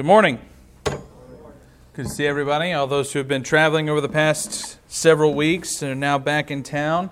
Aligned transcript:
Good 0.00 0.06
morning. 0.06 0.38
Good 0.84 0.96
to 1.94 2.08
see 2.08 2.26
everybody. 2.26 2.72
All 2.72 2.86
those 2.86 3.12
who 3.12 3.18
have 3.18 3.28
been 3.28 3.42
traveling 3.42 3.90
over 3.90 4.00
the 4.00 4.08
past 4.08 4.78
several 4.90 5.34
weeks 5.34 5.82
and 5.82 5.92
are 5.92 5.94
now 5.94 6.16
back 6.16 6.50
in 6.50 6.62
town. 6.62 7.10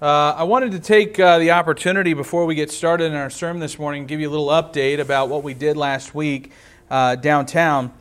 Uh, 0.00 0.32
I 0.38 0.44
wanted 0.44 0.72
to 0.72 0.80
take 0.80 1.20
uh, 1.20 1.38
the 1.38 1.50
opportunity 1.50 2.14
before 2.14 2.46
we 2.46 2.54
get 2.54 2.70
started 2.70 3.04
in 3.04 3.16
our 3.16 3.28
sermon 3.28 3.60
this 3.60 3.78
morning, 3.78 4.04
to 4.04 4.08
give 4.08 4.18
you 4.18 4.30
a 4.30 4.32
little 4.32 4.46
update 4.46 4.98
about 4.98 5.28
what 5.28 5.42
we 5.42 5.52
did 5.52 5.76
last 5.76 6.14
week 6.14 6.52
uh, 6.90 7.16
downtown. 7.16 7.92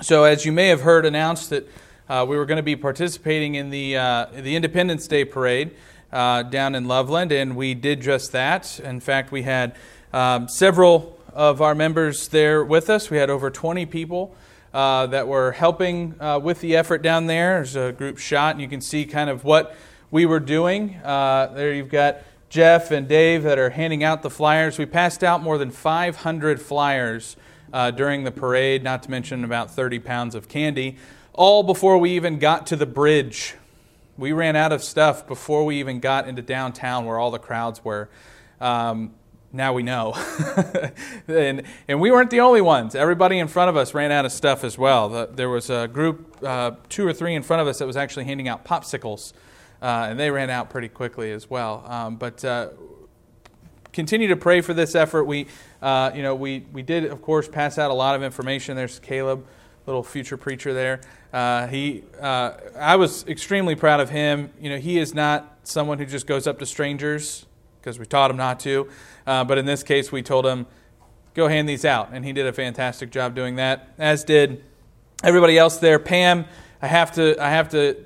So, 0.00 0.24
as 0.24 0.44
you 0.44 0.50
may 0.50 0.66
have 0.66 0.80
heard 0.80 1.06
announced 1.06 1.50
that 1.50 1.68
uh, 2.08 2.26
we 2.28 2.36
were 2.36 2.46
going 2.46 2.56
to 2.56 2.64
be 2.64 2.74
participating 2.74 3.54
in 3.54 3.70
the 3.70 3.96
uh, 3.96 4.26
the 4.34 4.56
Independence 4.56 5.06
Day 5.06 5.24
parade 5.24 5.70
uh, 6.10 6.42
down 6.42 6.74
in 6.74 6.88
Loveland, 6.88 7.30
and 7.30 7.54
we 7.54 7.74
did 7.74 8.00
just 8.00 8.32
that. 8.32 8.80
In 8.80 8.98
fact, 8.98 9.30
we 9.30 9.42
had 9.42 9.76
um, 10.12 10.48
several 10.48 11.21
of 11.34 11.62
our 11.62 11.74
members 11.74 12.28
there 12.28 12.64
with 12.64 12.90
us. 12.90 13.10
We 13.10 13.16
had 13.16 13.30
over 13.30 13.50
20 13.50 13.86
people 13.86 14.34
uh, 14.72 15.06
that 15.08 15.28
were 15.28 15.52
helping 15.52 16.14
uh, 16.20 16.38
with 16.38 16.60
the 16.60 16.76
effort 16.76 17.02
down 17.02 17.26
there. 17.26 17.54
There's 17.54 17.76
a 17.76 17.92
group 17.92 18.18
shot, 18.18 18.54
and 18.54 18.60
you 18.60 18.68
can 18.68 18.80
see 18.80 19.04
kind 19.04 19.30
of 19.30 19.44
what 19.44 19.76
we 20.10 20.26
were 20.26 20.40
doing. 20.40 20.96
Uh, 20.96 21.52
there 21.54 21.72
you've 21.72 21.88
got 21.88 22.18
Jeff 22.48 22.90
and 22.90 23.08
Dave 23.08 23.44
that 23.44 23.58
are 23.58 23.70
handing 23.70 24.04
out 24.04 24.22
the 24.22 24.30
flyers. 24.30 24.78
We 24.78 24.86
passed 24.86 25.24
out 25.24 25.42
more 25.42 25.56
than 25.56 25.70
500 25.70 26.60
flyers 26.60 27.36
uh, 27.72 27.90
during 27.90 28.24
the 28.24 28.30
parade, 28.30 28.82
not 28.82 29.02
to 29.04 29.10
mention 29.10 29.44
about 29.44 29.70
30 29.70 29.98
pounds 30.00 30.34
of 30.34 30.48
candy, 30.48 30.96
all 31.32 31.62
before 31.62 31.96
we 31.96 32.10
even 32.10 32.38
got 32.38 32.66
to 32.66 32.76
the 32.76 32.86
bridge. 32.86 33.54
We 34.18 34.32
ran 34.32 34.56
out 34.56 34.72
of 34.72 34.82
stuff 34.82 35.26
before 35.26 35.64
we 35.64 35.80
even 35.80 35.98
got 35.98 36.28
into 36.28 36.42
downtown 36.42 37.06
where 37.06 37.18
all 37.18 37.30
the 37.30 37.38
crowds 37.38 37.82
were. 37.82 38.10
Um, 38.60 39.14
now 39.52 39.72
we 39.74 39.82
know. 39.82 40.14
and, 41.28 41.62
and 41.86 42.00
we 42.00 42.10
weren't 42.10 42.30
the 42.30 42.40
only 42.40 42.62
ones. 42.62 42.94
Everybody 42.94 43.38
in 43.38 43.48
front 43.48 43.68
of 43.68 43.76
us 43.76 43.92
ran 43.92 44.10
out 44.10 44.24
of 44.24 44.32
stuff 44.32 44.64
as 44.64 44.78
well. 44.78 45.26
there 45.26 45.50
was 45.50 45.68
a 45.68 45.88
group, 45.88 46.38
uh, 46.42 46.72
two 46.88 47.06
or 47.06 47.12
three 47.12 47.34
in 47.34 47.42
front 47.42 47.60
of 47.60 47.68
us, 47.68 47.78
that 47.78 47.86
was 47.86 47.96
actually 47.96 48.24
handing 48.24 48.48
out 48.48 48.64
popsicles, 48.64 49.32
uh, 49.82 50.06
and 50.08 50.18
they 50.18 50.30
ran 50.30 50.48
out 50.48 50.70
pretty 50.70 50.88
quickly 50.88 51.30
as 51.32 51.50
well. 51.50 51.84
Um, 51.86 52.16
but 52.16 52.42
uh, 52.44 52.70
continue 53.92 54.28
to 54.28 54.36
pray 54.36 54.62
for 54.62 54.72
this 54.72 54.94
effort. 54.94 55.24
We, 55.24 55.48
uh, 55.82 56.12
you 56.14 56.22
know, 56.22 56.34
we, 56.34 56.64
we 56.72 56.82
did, 56.82 57.04
of 57.04 57.20
course, 57.20 57.46
pass 57.46 57.78
out 57.78 57.90
a 57.90 57.94
lot 57.94 58.16
of 58.16 58.22
information. 58.22 58.74
There's 58.74 58.98
Caleb, 59.00 59.46
little 59.86 60.02
future 60.02 60.38
preacher 60.38 60.72
there. 60.72 61.00
Uh, 61.30 61.66
he, 61.66 62.04
uh, 62.20 62.52
I 62.78 62.96
was 62.96 63.26
extremely 63.26 63.74
proud 63.74 64.00
of 64.00 64.08
him. 64.08 64.50
You 64.60 64.70
know, 64.70 64.78
he 64.78 64.98
is 64.98 65.14
not 65.14 65.58
someone 65.64 65.98
who 65.98 66.06
just 66.06 66.26
goes 66.26 66.46
up 66.46 66.58
to 66.60 66.66
strangers 66.66 67.46
because 67.82 67.98
we 67.98 68.06
taught 68.06 68.30
him 68.30 68.36
not 68.36 68.60
to. 68.60 68.88
Uh, 69.26 69.42
but 69.42 69.58
in 69.58 69.66
this 69.66 69.82
case, 69.82 70.12
we 70.12 70.22
told 70.22 70.46
him, 70.46 70.66
go 71.34 71.48
hand 71.48 71.68
these 71.68 71.84
out. 71.84 72.10
And 72.12 72.24
he 72.24 72.32
did 72.32 72.46
a 72.46 72.52
fantastic 72.52 73.10
job 73.10 73.34
doing 73.34 73.56
that, 73.56 73.88
as 73.98 74.22
did 74.22 74.62
everybody 75.24 75.58
else 75.58 75.78
there. 75.78 75.98
Pam, 75.98 76.44
I 76.80 76.86
have 76.86 77.12
to, 77.12 77.36
I 77.42 77.50
have 77.50 77.70
to 77.70 77.96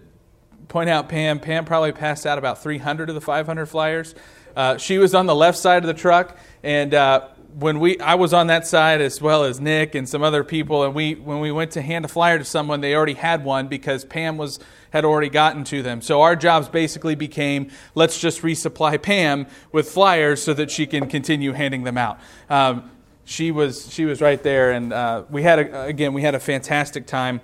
point 0.69 0.89
out 0.89 1.11
Pam. 1.11 1.41
Pam 1.41 1.67
probably 1.67 1.93
passed 1.93 2.27
out 2.27 2.39
about 2.39 2.63
300 2.63 3.11
of 3.11 3.15
the 3.15 3.21
500 3.21 3.67
flyers. 3.67 4.15
Uh, 4.57 4.79
she 4.79 4.97
was 4.97 5.15
on 5.15 5.27
the 5.27 5.35
left 5.35 5.59
side 5.59 5.83
of 5.83 5.87
the 5.87 5.95
truck, 5.95 6.39
and 6.63 6.95
uh, 6.95 7.29
when 7.59 7.81
we 7.81 7.99
I 8.01 8.17
was 8.17 8.35
on 8.35 8.49
that 8.49 8.67
side 8.67 9.01
as 9.01 9.23
well 9.23 9.45
as 9.45 9.61
Nick 9.61 9.95
and 9.95 10.07
some 10.07 10.23
other 10.23 10.45
people, 10.45 10.85
and 10.85 10.95
we 10.95 11.15
when 11.15 11.41
we 11.41 11.51
went 11.51 11.71
to 11.73 11.83
hand 11.83 12.05
a 12.05 12.09
flyer 12.09 12.39
to 12.39 12.45
someone, 12.45 12.83
they 12.83 12.95
already 12.95 13.15
had 13.15 13.45
one 13.45 13.67
because 13.67 14.05
Pam 14.05 14.37
was 14.37 14.59
had 14.91 15.07
already 15.07 15.31
gotten 15.31 15.65
to 15.65 15.83
them. 15.83 16.03
So 16.03 16.21
our 16.21 16.37
jobs 16.37 16.69
basically 16.69 17.15
became 17.15 17.71
let's 17.95 18.21
just 18.21 18.43
resupply 18.43 19.01
Pam 19.01 19.47
with 19.73 19.89
flyers 19.89 20.43
so 20.43 20.53
that 20.53 20.71
she 20.71 20.87
can 20.87 21.09
continue 21.09 21.53
handing 21.53 21.85
them 21.85 21.97
out. 21.97 22.19
Um, 22.51 22.91
she 23.25 23.51
was 23.51 23.91
she 23.91 24.05
was 24.05 24.21
right 24.21 24.43
there, 24.43 24.73
and 24.73 24.93
uh, 24.93 25.25
we 25.31 25.43
had 25.43 25.59
a, 25.59 25.83
again 25.85 26.13
we 26.13 26.23
had 26.23 26.35
a 26.35 26.41
fantastic 26.41 27.07
time. 27.07 27.41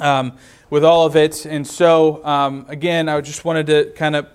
Um, 0.00 0.38
with 0.68 0.84
all 0.86 1.04
of 1.04 1.16
it, 1.16 1.44
and 1.44 1.66
so 1.66 2.24
um, 2.24 2.64
again, 2.68 3.08
I 3.08 3.20
just 3.20 3.44
wanted 3.44 3.66
to 3.66 3.92
kind 3.94 4.16
of 4.16 4.26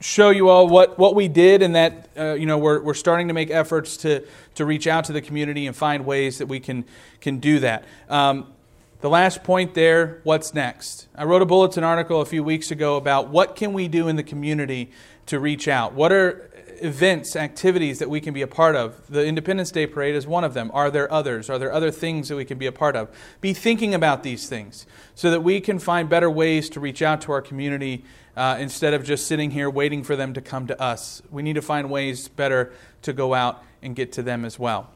show 0.00 0.30
you 0.30 0.48
all 0.48 0.68
what, 0.68 0.98
what 0.98 1.14
we 1.14 1.28
did 1.28 1.62
and 1.62 1.74
that 1.74 2.08
uh, 2.16 2.34
you 2.34 2.46
know 2.46 2.58
we're, 2.58 2.80
we're 2.80 2.94
starting 2.94 3.28
to 3.28 3.34
make 3.34 3.50
efforts 3.50 3.96
to, 3.98 4.24
to 4.54 4.64
reach 4.64 4.86
out 4.86 5.04
to 5.04 5.12
the 5.12 5.20
community 5.20 5.66
and 5.66 5.74
find 5.74 6.06
ways 6.06 6.38
that 6.38 6.46
we 6.46 6.60
can, 6.60 6.84
can 7.20 7.38
do 7.38 7.58
that. 7.60 7.84
Um, 8.08 8.52
the 9.00 9.10
last 9.10 9.44
point 9.44 9.74
there 9.74 10.20
what's 10.24 10.54
next? 10.54 11.08
I 11.14 11.24
wrote 11.24 11.42
a 11.42 11.46
bulletin 11.46 11.84
article 11.84 12.20
a 12.20 12.26
few 12.26 12.42
weeks 12.42 12.70
ago 12.70 12.96
about 12.96 13.28
what 13.28 13.56
can 13.56 13.72
we 13.72 13.88
do 13.88 14.08
in 14.08 14.16
the 14.16 14.22
community 14.22 14.90
to 15.26 15.38
reach 15.38 15.68
out. 15.68 15.92
What 15.92 16.10
are 16.10 16.47
events 16.80 17.36
activities 17.36 17.98
that 17.98 18.10
we 18.10 18.20
can 18.20 18.34
be 18.34 18.42
a 18.42 18.46
part 18.46 18.76
of 18.76 19.06
the 19.08 19.24
independence 19.24 19.70
day 19.70 19.86
parade 19.86 20.14
is 20.14 20.26
one 20.26 20.44
of 20.44 20.54
them 20.54 20.70
are 20.72 20.90
there 20.90 21.10
others 21.12 21.50
are 21.50 21.58
there 21.58 21.72
other 21.72 21.90
things 21.90 22.28
that 22.28 22.36
we 22.36 22.44
can 22.44 22.58
be 22.58 22.66
a 22.66 22.72
part 22.72 22.96
of 22.96 23.10
be 23.40 23.52
thinking 23.52 23.94
about 23.94 24.22
these 24.22 24.48
things 24.48 24.86
so 25.14 25.30
that 25.30 25.42
we 25.42 25.60
can 25.60 25.78
find 25.78 26.08
better 26.08 26.30
ways 26.30 26.70
to 26.70 26.80
reach 26.80 27.02
out 27.02 27.20
to 27.20 27.32
our 27.32 27.42
community 27.42 28.04
uh, 28.38 28.56
instead 28.60 28.94
of 28.94 29.02
just 29.02 29.26
sitting 29.26 29.50
here 29.50 29.68
waiting 29.68 30.04
for 30.04 30.14
them 30.14 30.32
to 30.32 30.40
come 30.40 30.68
to 30.68 30.80
us. 30.80 31.20
We 31.28 31.42
need 31.42 31.54
to 31.54 31.62
find 31.62 31.90
ways 31.90 32.28
better 32.28 32.72
to 33.02 33.12
go 33.12 33.34
out 33.34 33.64
and 33.82 33.96
get 33.96 34.12
to 34.12 34.22
them 34.22 34.44
as 34.44 34.56
well. 34.60 34.90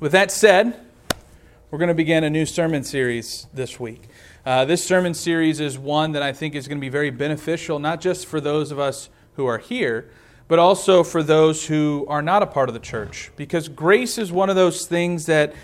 With 0.00 0.10
that 0.12 0.32
said, 0.32 0.84
we're 1.70 1.78
going 1.78 1.88
to 1.88 1.94
begin 1.94 2.24
a 2.24 2.30
new 2.30 2.44
sermon 2.44 2.82
series 2.82 3.46
this 3.54 3.78
week. 3.78 4.02
Uh, 4.44 4.64
this 4.64 4.84
sermon 4.84 5.14
series 5.14 5.60
is 5.60 5.78
one 5.78 6.10
that 6.12 6.24
I 6.24 6.32
think 6.32 6.56
is 6.56 6.66
going 6.66 6.78
to 6.78 6.80
be 6.80 6.88
very 6.88 7.10
beneficial, 7.10 7.78
not 7.78 8.00
just 8.00 8.26
for 8.26 8.40
those 8.40 8.72
of 8.72 8.80
us 8.80 9.10
who 9.34 9.46
are 9.46 9.58
here, 9.58 10.10
but 10.50 10.58
also 10.58 11.04
for 11.04 11.22
those 11.22 11.64
who 11.64 12.04
are 12.08 12.22
not 12.22 12.42
a 12.42 12.46
part 12.46 12.68
of 12.68 12.74
the 12.74 12.80
church. 12.80 13.30
Because 13.36 13.68
grace 13.68 14.18
is 14.18 14.32
one 14.32 14.50
of 14.50 14.56
those 14.56 14.84
things 14.84 15.26
that 15.26 15.54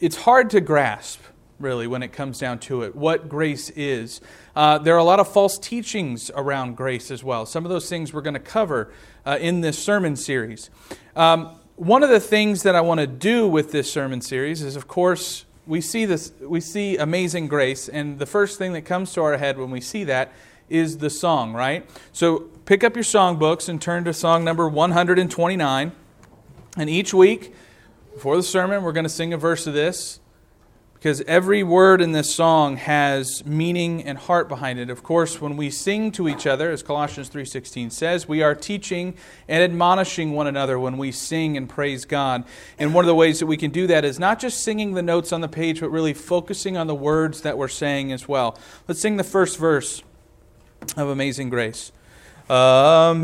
it's 0.00 0.16
hard 0.16 0.50
to 0.50 0.60
grasp 0.60 1.20
really, 1.60 1.86
when 1.86 2.02
it 2.02 2.12
comes 2.12 2.40
down 2.40 2.58
to 2.58 2.82
it, 2.82 2.96
what 2.96 3.28
grace 3.28 3.70
is. 3.70 4.20
Uh, 4.56 4.76
there 4.78 4.92
are 4.96 4.98
a 4.98 5.04
lot 5.04 5.20
of 5.20 5.32
false 5.32 5.56
teachings 5.56 6.32
around 6.34 6.76
grace 6.76 7.12
as 7.12 7.22
well. 7.22 7.46
Some 7.46 7.64
of 7.64 7.70
those 7.70 7.88
things 7.88 8.12
we're 8.12 8.22
going 8.22 8.34
to 8.34 8.40
cover 8.40 8.92
uh, 9.24 9.38
in 9.40 9.60
this 9.60 9.78
sermon 9.78 10.16
series. 10.16 10.68
Um, 11.14 11.56
one 11.76 12.02
of 12.02 12.10
the 12.10 12.18
things 12.18 12.64
that 12.64 12.74
I 12.74 12.80
want 12.80 12.98
to 12.98 13.06
do 13.06 13.46
with 13.46 13.70
this 13.70 13.88
sermon 13.88 14.20
series 14.20 14.62
is, 14.62 14.74
of 14.74 14.88
course, 14.88 15.44
we 15.64 15.80
see 15.80 16.06
this, 16.06 16.32
we 16.40 16.60
see 16.60 16.96
amazing 16.96 17.46
grace, 17.46 17.88
and 17.88 18.18
the 18.18 18.26
first 18.26 18.58
thing 18.58 18.72
that 18.72 18.82
comes 18.82 19.12
to 19.12 19.22
our 19.22 19.38
head 19.38 19.58
when 19.58 19.70
we 19.70 19.80
see 19.80 20.02
that 20.04 20.32
is 20.68 20.98
the 20.98 21.10
song, 21.10 21.52
right? 21.52 21.88
So 22.12 22.50
pick 22.64 22.84
up 22.84 22.94
your 22.94 23.04
song 23.04 23.38
books 23.38 23.68
and 23.68 23.80
turn 23.80 24.04
to 24.04 24.12
song 24.12 24.44
number 24.44 24.68
129. 24.68 25.92
And 26.76 26.90
each 26.90 27.14
week, 27.14 27.54
before 28.12 28.36
the 28.36 28.42
sermon, 28.42 28.82
we're 28.82 28.92
going 28.92 29.04
to 29.04 29.10
sing 29.10 29.32
a 29.32 29.36
verse 29.36 29.66
of 29.66 29.74
this 29.74 30.20
because 31.04 31.20
every 31.26 31.62
word 31.62 32.00
in 32.00 32.12
this 32.12 32.34
song 32.34 32.78
has 32.78 33.44
meaning 33.44 34.02
and 34.02 34.16
heart 34.16 34.48
behind 34.48 34.78
it. 34.78 34.88
Of 34.88 35.02
course, 35.02 35.38
when 35.38 35.58
we 35.58 35.68
sing 35.68 36.10
to 36.12 36.30
each 36.30 36.46
other, 36.46 36.70
as 36.70 36.82
Colossians 36.82 37.28
3:16 37.28 37.92
says, 37.92 38.26
we 38.26 38.42
are 38.42 38.54
teaching 38.54 39.14
and 39.46 39.62
admonishing 39.62 40.32
one 40.32 40.46
another 40.46 40.78
when 40.78 40.96
we 40.96 41.12
sing 41.12 41.58
and 41.58 41.68
praise 41.68 42.06
God. 42.06 42.44
And 42.78 42.94
one 42.94 43.04
of 43.04 43.08
the 43.08 43.14
ways 43.14 43.38
that 43.40 43.46
we 43.46 43.58
can 43.58 43.70
do 43.70 43.86
that 43.88 44.06
is 44.06 44.18
not 44.18 44.40
just 44.40 44.62
singing 44.62 44.94
the 44.94 45.02
notes 45.02 45.30
on 45.30 45.42
the 45.42 45.48
page, 45.48 45.80
but 45.80 45.90
really 45.90 46.14
focusing 46.14 46.78
on 46.78 46.86
the 46.86 46.94
words 46.94 47.42
that 47.42 47.58
we're 47.58 47.68
saying 47.68 48.10
as 48.10 48.26
well. 48.26 48.58
Let's 48.88 49.00
sing 49.00 49.18
the 49.18 49.24
first 49.24 49.58
verse 49.58 50.02
of 50.96 51.08
Amazing 51.08 51.50
Grace. 51.50 51.92
Amazing 52.50 53.22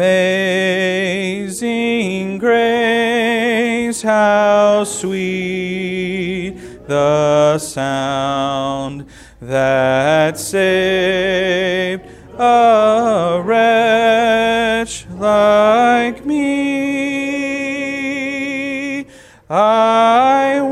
grace, 2.39 4.01
how 4.01 4.83
sweet 4.85 6.57
the 6.87 7.59
sound 7.59 9.05
that 9.43 10.39
saved 10.39 12.03
a 12.39 13.43
wretch 13.45 15.07
like 15.11 16.25
me. 16.25 16.41
I 19.51 20.63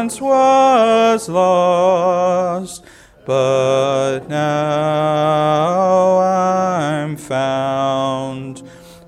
once 0.00 0.20
was 0.20 1.28
lost, 1.28 2.84
but 3.24 3.73
found, 7.24 8.62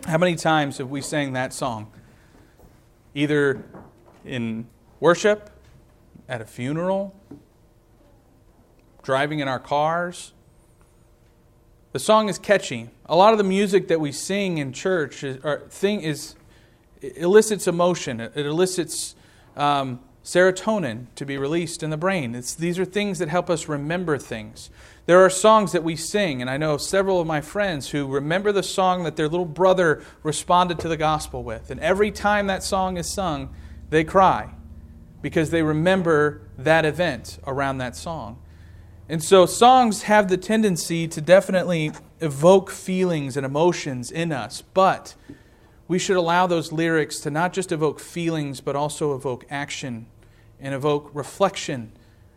How 0.06 0.18
many 0.18 0.36
times 0.36 0.78
have 0.78 0.90
we 0.90 1.00
sang 1.00 1.32
that 1.32 1.52
song? 1.52 1.90
Either 3.14 3.64
in 4.24 4.66
worship, 5.00 5.50
at 6.28 6.40
a 6.40 6.44
funeral, 6.46 7.14
driving 9.02 9.40
in 9.40 9.48
our 9.48 9.58
cars. 9.58 10.32
The 11.92 11.98
song 11.98 12.28
is 12.28 12.38
catchy. 12.38 12.88
A 13.06 13.16
lot 13.16 13.32
of 13.32 13.38
the 13.38 13.44
music 13.44 13.88
that 13.88 14.00
we 14.00 14.12
sing 14.12 14.58
in 14.58 14.72
church 14.72 15.22
is, 15.24 15.38
thing 15.68 16.00
is 16.00 16.36
elicits 17.02 17.66
emotion. 17.66 18.20
It 18.20 18.46
elicits 18.46 19.14
um, 19.56 20.00
serotonin 20.24 21.06
to 21.16 21.26
be 21.26 21.36
released 21.36 21.82
in 21.82 21.90
the 21.90 21.96
brain. 21.96 22.34
It's, 22.34 22.54
these 22.54 22.78
are 22.78 22.84
things 22.84 23.18
that 23.18 23.28
help 23.28 23.50
us 23.50 23.68
remember 23.68 24.18
things. 24.18 24.70
There 25.06 25.18
are 25.18 25.30
songs 25.30 25.72
that 25.72 25.82
we 25.82 25.96
sing, 25.96 26.40
and 26.40 26.48
I 26.48 26.56
know 26.56 26.76
several 26.76 27.20
of 27.20 27.26
my 27.26 27.40
friends 27.40 27.90
who 27.90 28.06
remember 28.06 28.52
the 28.52 28.62
song 28.62 29.02
that 29.02 29.16
their 29.16 29.28
little 29.28 29.46
brother 29.46 30.02
responded 30.22 30.78
to 30.80 30.88
the 30.88 30.96
gospel 30.96 31.42
with. 31.42 31.70
And 31.70 31.80
every 31.80 32.12
time 32.12 32.46
that 32.46 32.62
song 32.62 32.96
is 32.96 33.12
sung, 33.12 33.52
they 33.90 34.04
cry 34.04 34.50
because 35.20 35.50
they 35.50 35.62
remember 35.62 36.42
that 36.56 36.84
event 36.84 37.38
around 37.46 37.78
that 37.78 37.96
song. 37.96 38.40
And 39.08 39.22
so 39.22 39.44
songs 39.44 40.02
have 40.02 40.28
the 40.28 40.36
tendency 40.36 41.08
to 41.08 41.20
definitely 41.20 41.92
evoke 42.20 42.70
feelings 42.70 43.36
and 43.36 43.44
emotions 43.44 44.10
in 44.10 44.30
us, 44.30 44.62
but 44.62 45.16
we 45.88 45.98
should 45.98 46.16
allow 46.16 46.46
those 46.46 46.72
lyrics 46.72 47.20
to 47.20 47.30
not 47.30 47.52
just 47.52 47.72
evoke 47.72 48.00
feelings, 48.00 48.60
but 48.60 48.76
also 48.76 49.14
evoke 49.14 49.44
action 49.50 50.06
and 50.60 50.74
evoke 50.74 51.10
reflection 51.12 51.92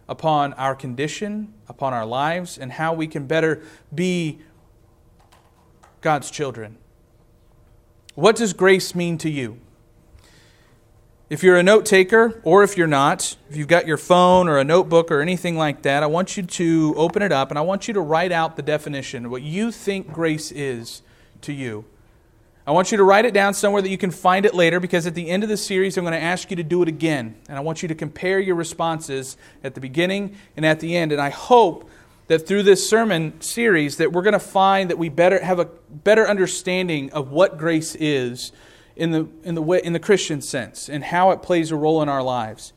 upon 0.07 0.53
our 0.53 0.75
condition, 0.75 1.53
upon 1.67 1.93
our 1.93 2.05
lives, 2.05 2.57
and 2.57 2.73
how 2.73 2.93
we 2.93 3.07
can 3.07 3.25
better 3.27 3.61
be 3.93 4.39
God's 6.01 6.29
children. 6.29 6.77
What 8.13 8.35
does 8.35 8.53
grace 8.53 8.95
mean 8.95 9.17
to 9.19 9.29
you? 9.29 9.59
If 11.27 11.41
you're 11.41 11.57
a 11.57 11.63
note 11.63 11.87
taker, 11.87 12.39
or 12.43 12.63
if 12.63 12.77
you're 12.77 12.85
not, 12.85 13.35
if 13.49 13.55
you've 13.55 13.67
got 13.67 13.87
your 13.87 13.97
phone 13.97 14.47
or 14.47 14.59
a 14.59 14.63
notebook 14.63 15.09
or 15.09 15.21
anything 15.21 15.57
like 15.57 15.81
that, 15.81 16.03
I 16.03 16.05
want 16.05 16.37
you 16.37 16.43
to 16.43 16.93
open 16.95 17.23
it 17.23 17.31
up 17.31 17.49
and 17.49 17.57
I 17.57 17.63
want 17.63 17.87
you 17.87 17.95
to 17.95 18.01
write 18.01 18.31
out 18.31 18.55
the 18.55 18.61
definition, 18.61 19.31
what 19.31 19.41
you 19.41 19.71
think 19.71 20.13
grace 20.13 20.51
is 20.51 21.01
to 21.41 21.51
you. 21.51 21.85
I 22.67 22.71
want 22.71 22.91
you 22.91 22.97
to 22.97 23.03
write 23.03 23.25
it 23.25 23.33
down 23.33 23.53
somewhere 23.53 23.81
that 23.81 23.89
you 23.89 23.97
can 23.97 24.09
find 24.09 24.43
it 24.45 24.55
later 24.55 24.79
because 24.79 25.05
at 25.05 25.13
the 25.13 25.29
end 25.29 25.43
of 25.43 25.49
the 25.49 25.57
series, 25.57 25.97
I'm 25.97 26.03
going 26.03 26.13
to 26.13 26.21
ask 26.21 26.49
you 26.49 26.55
to 26.55 26.63
do 26.63 26.81
it 26.81 26.87
again. 26.87 27.35
And 27.47 27.57
I 27.57 27.61
want 27.61 27.83
you 27.83 27.87
to 27.89 27.95
compare 27.95 28.39
your 28.39 28.55
responses 28.55 29.37
at 29.63 29.75
the 29.75 29.81
beginning 29.81 30.35
and 30.57 30.65
at 30.65 30.79
the 30.79 30.97
end. 30.97 31.11
And 31.11 31.21
I 31.21 31.29
hope 31.29 31.87
that 32.27 32.47
through 32.47 32.63
this 32.63 32.87
sermon 32.89 33.39
series 33.39 33.97
that 33.97 34.11
we're 34.11 34.23
going 34.23 34.33
to 34.33 34.39
find 34.39 34.89
that 34.89 34.97
we 34.97 35.09
better 35.09 35.43
have 35.43 35.59
a 35.59 35.65
better 35.65 36.27
understanding 36.27 37.11
of 37.11 37.29
what 37.29 37.59
grace 37.59 37.93
is 37.95 38.51
in 38.95 39.11
the, 39.11 39.27
in 39.43 39.53
the, 39.53 39.61
way, 39.61 39.79
in 39.83 39.93
the 39.93 39.99
Christian 39.99 40.41
sense 40.41 40.89
and 40.89 41.03
how 41.03 41.29
it 41.29 41.43
plays 41.43 41.69
a 41.69 41.75
role 41.75 42.01
in 42.01 42.09
our 42.09 42.23
lives. 42.23 42.73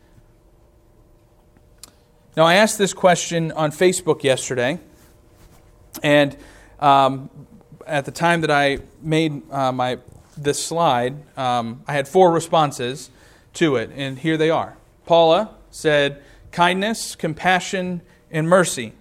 Now, 2.36 2.44
I 2.44 2.54
asked 2.54 2.76
this 2.76 2.92
question 2.92 3.52
on 3.52 3.72
Facebook 3.72 4.22
yesterday, 4.22 4.78
and 6.02 6.36
um, 6.78 7.30
at 7.88 8.04
the 8.04 8.10
time 8.10 8.42
that 8.42 8.50
I 8.50 8.78
made 9.02 9.50
uh, 9.50 9.72
my 9.72 9.98
this 10.36 10.64
slide, 10.64 11.16
um, 11.36 11.82
I 11.88 11.94
had 11.94 12.06
four 12.06 12.30
responses 12.30 13.10
to 13.54 13.76
it, 13.76 13.90
and 13.94 14.18
here 14.18 14.36
they 14.36 14.50
are. 14.50 14.76
Paula 15.04 15.50
said, 15.70 16.22
kindness, 16.52 17.16
compassion, 17.16 18.02
and 18.30 18.48
mercy. 18.48 18.92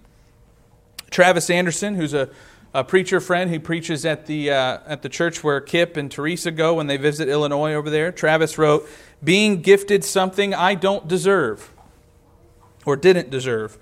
Travis 1.12 1.50
Anderson, 1.50 1.96
who's 1.96 2.14
a, 2.14 2.30
a 2.74 2.84
preacher 2.84 3.20
friend 3.20 3.52
who 3.52 3.60
preaches 3.60 4.06
at 4.06 4.26
the, 4.26 4.52
uh, 4.52 4.80
at 4.88 5.02
the 5.04 5.10
church 5.10 5.44
where 5.44 5.62
Kip 5.62 5.96
and 5.96 6.12
Teresa 6.12 6.50
go 6.50 6.76
when 6.76 6.88
they 6.88 6.98
visit 6.98 7.30
Illinois 7.30 7.74
over 7.74 7.90
there, 7.90 8.12
Travis 8.12 8.58
wrote, 8.58 8.88
Being 9.24 9.62
gifted 9.62 10.04
something 10.04 10.54
I 10.54 10.76
don't 10.76 11.08
deserve 11.08 11.72
or 12.86 12.96
didn't 12.96 13.30
deserve. 13.30 13.78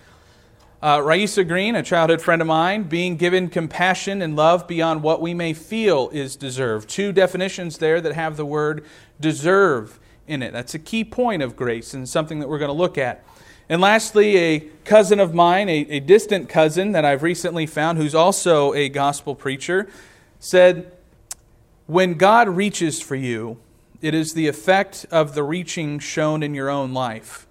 Uh, 0.85 1.01
Raisa 1.01 1.43
Green, 1.43 1.73
a 1.73 1.81
childhood 1.81 2.21
friend 2.21 2.43
of 2.43 2.47
mine, 2.47 2.83
being 2.83 3.17
given 3.17 3.49
compassion 3.49 4.21
and 4.21 4.35
love 4.35 4.67
beyond 4.67 5.01
what 5.01 5.19
we 5.19 5.33
may 5.33 5.51
feel 5.51 6.09
is 6.09 6.35
deserved. 6.35 6.87
Two 6.87 7.11
definitions 7.11 7.79
there 7.79 7.99
that 7.99 8.13
have 8.13 8.37
the 8.37 8.45
word 8.45 8.85
deserve 9.19 9.99
in 10.27 10.43
it. 10.43 10.53
That's 10.53 10.75
a 10.75 10.79
key 10.79 11.03
point 11.03 11.41
of 11.41 11.55
grace 11.55 11.95
and 11.95 12.07
something 12.07 12.37
that 12.39 12.47
we're 12.47 12.59
going 12.59 12.69
to 12.69 12.77
look 12.77 12.99
at. 12.99 13.25
And 13.67 13.81
lastly, 13.81 14.37
a 14.37 14.59
cousin 14.83 15.19
of 15.19 15.33
mine, 15.33 15.69
a, 15.69 15.87
a 15.89 15.99
distant 16.01 16.49
cousin 16.49 16.91
that 16.91 17.03
I've 17.03 17.23
recently 17.23 17.65
found, 17.65 17.97
who's 17.97 18.13
also 18.13 18.71
a 18.75 18.87
gospel 18.87 19.33
preacher, 19.33 19.89
said, 20.39 20.91
When 21.87 22.13
God 22.13 22.47
reaches 22.47 23.01
for 23.01 23.15
you, 23.15 23.57
it 24.03 24.13
is 24.13 24.35
the 24.35 24.47
effect 24.47 25.07
of 25.09 25.33
the 25.33 25.41
reaching 25.41 25.97
shown 25.97 26.43
in 26.43 26.53
your 26.53 26.69
own 26.69 26.93
life. 26.93 27.44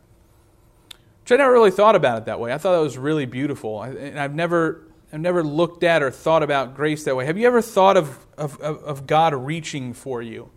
Which 1.24 1.32
I 1.32 1.36
never 1.36 1.52
really 1.54 1.70
thought 1.70 1.96
about 1.96 2.18
it 2.18 2.24
that 2.26 2.38
way. 2.38 2.52
I 2.52 2.58
thought 2.58 2.72
that 2.72 2.82
was 2.82 2.98
really 2.98 3.24
beautiful. 3.24 3.78
I, 3.78 3.88
and 3.88 4.20
I've 4.20 4.34
never, 4.34 4.82
I've 5.10 5.20
never 5.20 5.42
looked 5.42 5.82
at 5.82 6.02
or 6.02 6.10
thought 6.10 6.42
about 6.42 6.76
grace 6.76 7.04
that 7.04 7.16
way. 7.16 7.24
Have 7.24 7.38
you 7.38 7.46
ever 7.46 7.62
thought 7.62 7.96
of, 7.96 8.18
of, 8.36 8.60
of 8.60 9.06
God 9.06 9.32
reaching 9.32 9.94
for 9.94 10.20
you? 10.20 10.50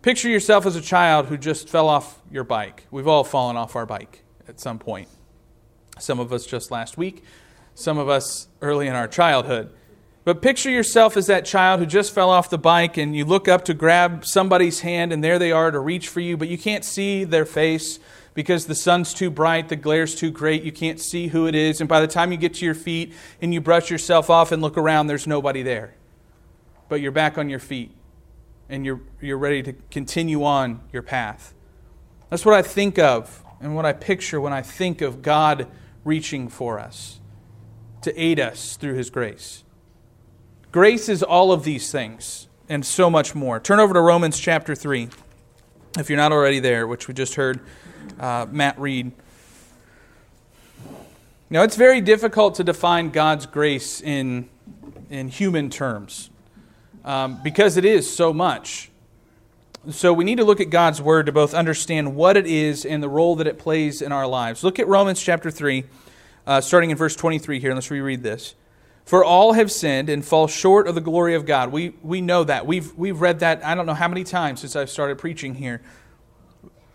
Picture 0.00 0.30
yourself 0.30 0.64
as 0.64 0.74
a 0.74 0.80
child 0.80 1.26
who 1.26 1.36
just 1.36 1.68
fell 1.68 1.86
off 1.86 2.22
your 2.30 2.44
bike. 2.44 2.86
We've 2.90 3.06
all 3.06 3.24
fallen 3.24 3.58
off 3.58 3.76
our 3.76 3.84
bike 3.84 4.24
at 4.48 4.58
some 4.58 4.78
point. 4.78 5.08
Some 5.98 6.18
of 6.18 6.32
us 6.32 6.46
just 6.46 6.70
last 6.70 6.96
week, 6.96 7.22
some 7.74 7.98
of 7.98 8.08
us 8.08 8.48
early 8.62 8.86
in 8.86 8.94
our 8.94 9.06
childhood. 9.06 9.70
But 10.24 10.40
picture 10.40 10.70
yourself 10.70 11.14
as 11.14 11.26
that 11.26 11.44
child 11.44 11.78
who 11.78 11.84
just 11.84 12.14
fell 12.14 12.30
off 12.30 12.48
the 12.48 12.56
bike 12.56 12.96
and 12.96 13.14
you 13.14 13.26
look 13.26 13.48
up 13.48 13.66
to 13.66 13.74
grab 13.74 14.24
somebody's 14.24 14.80
hand 14.80 15.12
and 15.12 15.22
there 15.22 15.38
they 15.38 15.52
are 15.52 15.70
to 15.70 15.78
reach 15.78 16.08
for 16.08 16.20
you, 16.20 16.38
but 16.38 16.48
you 16.48 16.56
can't 16.56 16.86
see 16.86 17.24
their 17.24 17.44
face 17.44 17.98
because 18.36 18.66
the 18.66 18.74
sun's 18.74 19.14
too 19.14 19.30
bright, 19.30 19.70
the 19.70 19.76
glare's 19.76 20.14
too 20.14 20.30
great, 20.30 20.62
you 20.62 20.70
can't 20.70 21.00
see 21.00 21.28
who 21.28 21.46
it 21.46 21.54
is. 21.54 21.80
And 21.80 21.88
by 21.88 22.00
the 22.00 22.06
time 22.06 22.30
you 22.30 22.36
get 22.36 22.52
to 22.54 22.66
your 22.66 22.74
feet 22.74 23.14
and 23.40 23.52
you 23.52 23.62
brush 23.62 23.90
yourself 23.90 24.28
off 24.28 24.52
and 24.52 24.60
look 24.60 24.76
around, 24.76 25.06
there's 25.06 25.26
nobody 25.26 25.62
there. 25.62 25.94
But 26.90 27.00
you're 27.00 27.12
back 27.12 27.38
on 27.38 27.48
your 27.48 27.58
feet 27.58 27.92
and 28.68 28.84
you're, 28.84 29.00
you're 29.22 29.38
ready 29.38 29.62
to 29.62 29.72
continue 29.90 30.44
on 30.44 30.82
your 30.92 31.00
path. 31.00 31.54
That's 32.28 32.44
what 32.44 32.54
I 32.54 32.60
think 32.60 32.98
of 32.98 33.42
and 33.58 33.74
what 33.74 33.86
I 33.86 33.94
picture 33.94 34.38
when 34.38 34.52
I 34.52 34.60
think 34.60 35.00
of 35.00 35.22
God 35.22 35.66
reaching 36.04 36.50
for 36.50 36.78
us 36.78 37.18
to 38.02 38.20
aid 38.20 38.38
us 38.38 38.76
through 38.76 38.96
His 38.96 39.08
grace. 39.08 39.64
Grace 40.72 41.08
is 41.08 41.22
all 41.22 41.52
of 41.52 41.64
these 41.64 41.90
things 41.90 42.48
and 42.68 42.84
so 42.84 43.08
much 43.08 43.34
more. 43.34 43.58
Turn 43.58 43.80
over 43.80 43.94
to 43.94 44.00
Romans 44.00 44.38
chapter 44.38 44.74
3, 44.74 45.08
if 45.98 46.10
you're 46.10 46.18
not 46.18 46.32
already 46.32 46.60
there, 46.60 46.86
which 46.86 47.08
we 47.08 47.14
just 47.14 47.36
heard 47.36 47.60
uh, 48.20 48.46
Matt 48.50 48.78
Reed. 48.78 49.12
Now, 51.48 51.62
it's 51.62 51.76
very 51.76 52.00
difficult 52.00 52.56
to 52.56 52.64
define 52.64 53.10
God's 53.10 53.46
grace 53.46 54.00
in, 54.00 54.48
in 55.10 55.28
human 55.28 55.70
terms 55.70 56.30
um, 57.04 57.40
because 57.42 57.76
it 57.76 57.84
is 57.84 58.12
so 58.12 58.32
much. 58.32 58.90
So, 59.90 60.12
we 60.12 60.24
need 60.24 60.38
to 60.38 60.44
look 60.44 60.60
at 60.60 60.70
God's 60.70 61.00
Word 61.00 61.26
to 61.26 61.32
both 61.32 61.54
understand 61.54 62.16
what 62.16 62.36
it 62.36 62.46
is 62.46 62.84
and 62.84 63.00
the 63.00 63.08
role 63.08 63.36
that 63.36 63.46
it 63.46 63.60
plays 63.60 64.02
in 64.02 64.10
our 64.10 64.26
lives. 64.26 64.64
Look 64.64 64.80
at 64.80 64.88
Romans 64.88 65.22
chapter 65.22 65.50
3, 65.50 65.84
uh, 66.46 66.60
starting 66.60 66.90
in 66.90 66.96
verse 66.96 67.14
23 67.14 67.60
here, 67.60 67.72
let's 67.74 67.92
reread 67.92 68.24
this. 68.24 68.56
For 69.06 69.24
all 69.24 69.52
have 69.52 69.70
sinned 69.70 70.08
and 70.08 70.24
fall 70.24 70.48
short 70.48 70.88
of 70.88 70.96
the 70.96 71.00
glory 71.00 71.36
of 71.36 71.46
God. 71.46 71.70
We, 71.70 71.90
we 72.02 72.20
know 72.20 72.42
that. 72.42 72.66
We've, 72.66 72.92
we've 72.96 73.20
read 73.20 73.38
that 73.38 73.64
I 73.64 73.76
don't 73.76 73.86
know 73.86 73.94
how 73.94 74.08
many 74.08 74.24
times 74.24 74.62
since 74.62 74.74
I've 74.74 74.90
started 74.90 75.16
preaching 75.16 75.54
here. 75.54 75.80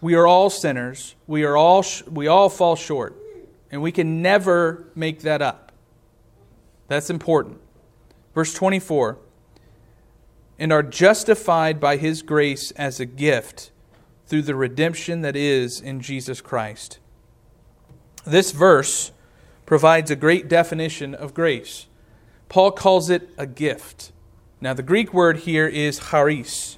We 0.02 0.16
are 0.16 0.28
all 0.28 0.50
sinners. 0.50 1.16
We, 1.28 1.44
are 1.44 1.56
all, 1.56 1.86
we 2.10 2.28
all 2.28 2.50
fall 2.50 2.76
short. 2.76 3.16
And 3.72 3.82
we 3.82 3.92
can 3.92 4.22
never 4.22 4.88
make 4.96 5.22
that 5.22 5.42
up. 5.42 5.72
That's 6.88 7.10
important. 7.10 7.62
Verse 8.34 8.54
24 8.54 9.18
and 10.62 10.72
are 10.72 10.84
justified 10.84 11.80
by 11.80 11.98
his 11.98 12.22
grace 12.22 12.70
as 12.74 13.00
a 13.00 13.06
gift 13.06 13.72
through 14.28 14.44
the 14.44 14.54
redemption 14.54 15.22
that 15.22 15.36
is 15.36 15.82
in 15.82 16.00
Jesus 16.00 16.40
Christ. 16.40 17.00
This 18.26 18.52
verse 18.52 19.12
provides 19.66 20.12
a 20.12 20.16
great 20.16 20.48
definition 20.48 21.16
of 21.16 21.34
grace. 21.34 21.88
Paul 22.48 22.72
calls 22.72 23.10
it 23.10 23.30
a 23.40 23.48
gift. 23.48 24.12
Now, 24.62 24.76
the 24.76 24.84
Greek 24.84 25.16
word 25.16 25.38
here 25.38 25.66
is 25.66 26.12
charis. 26.12 26.78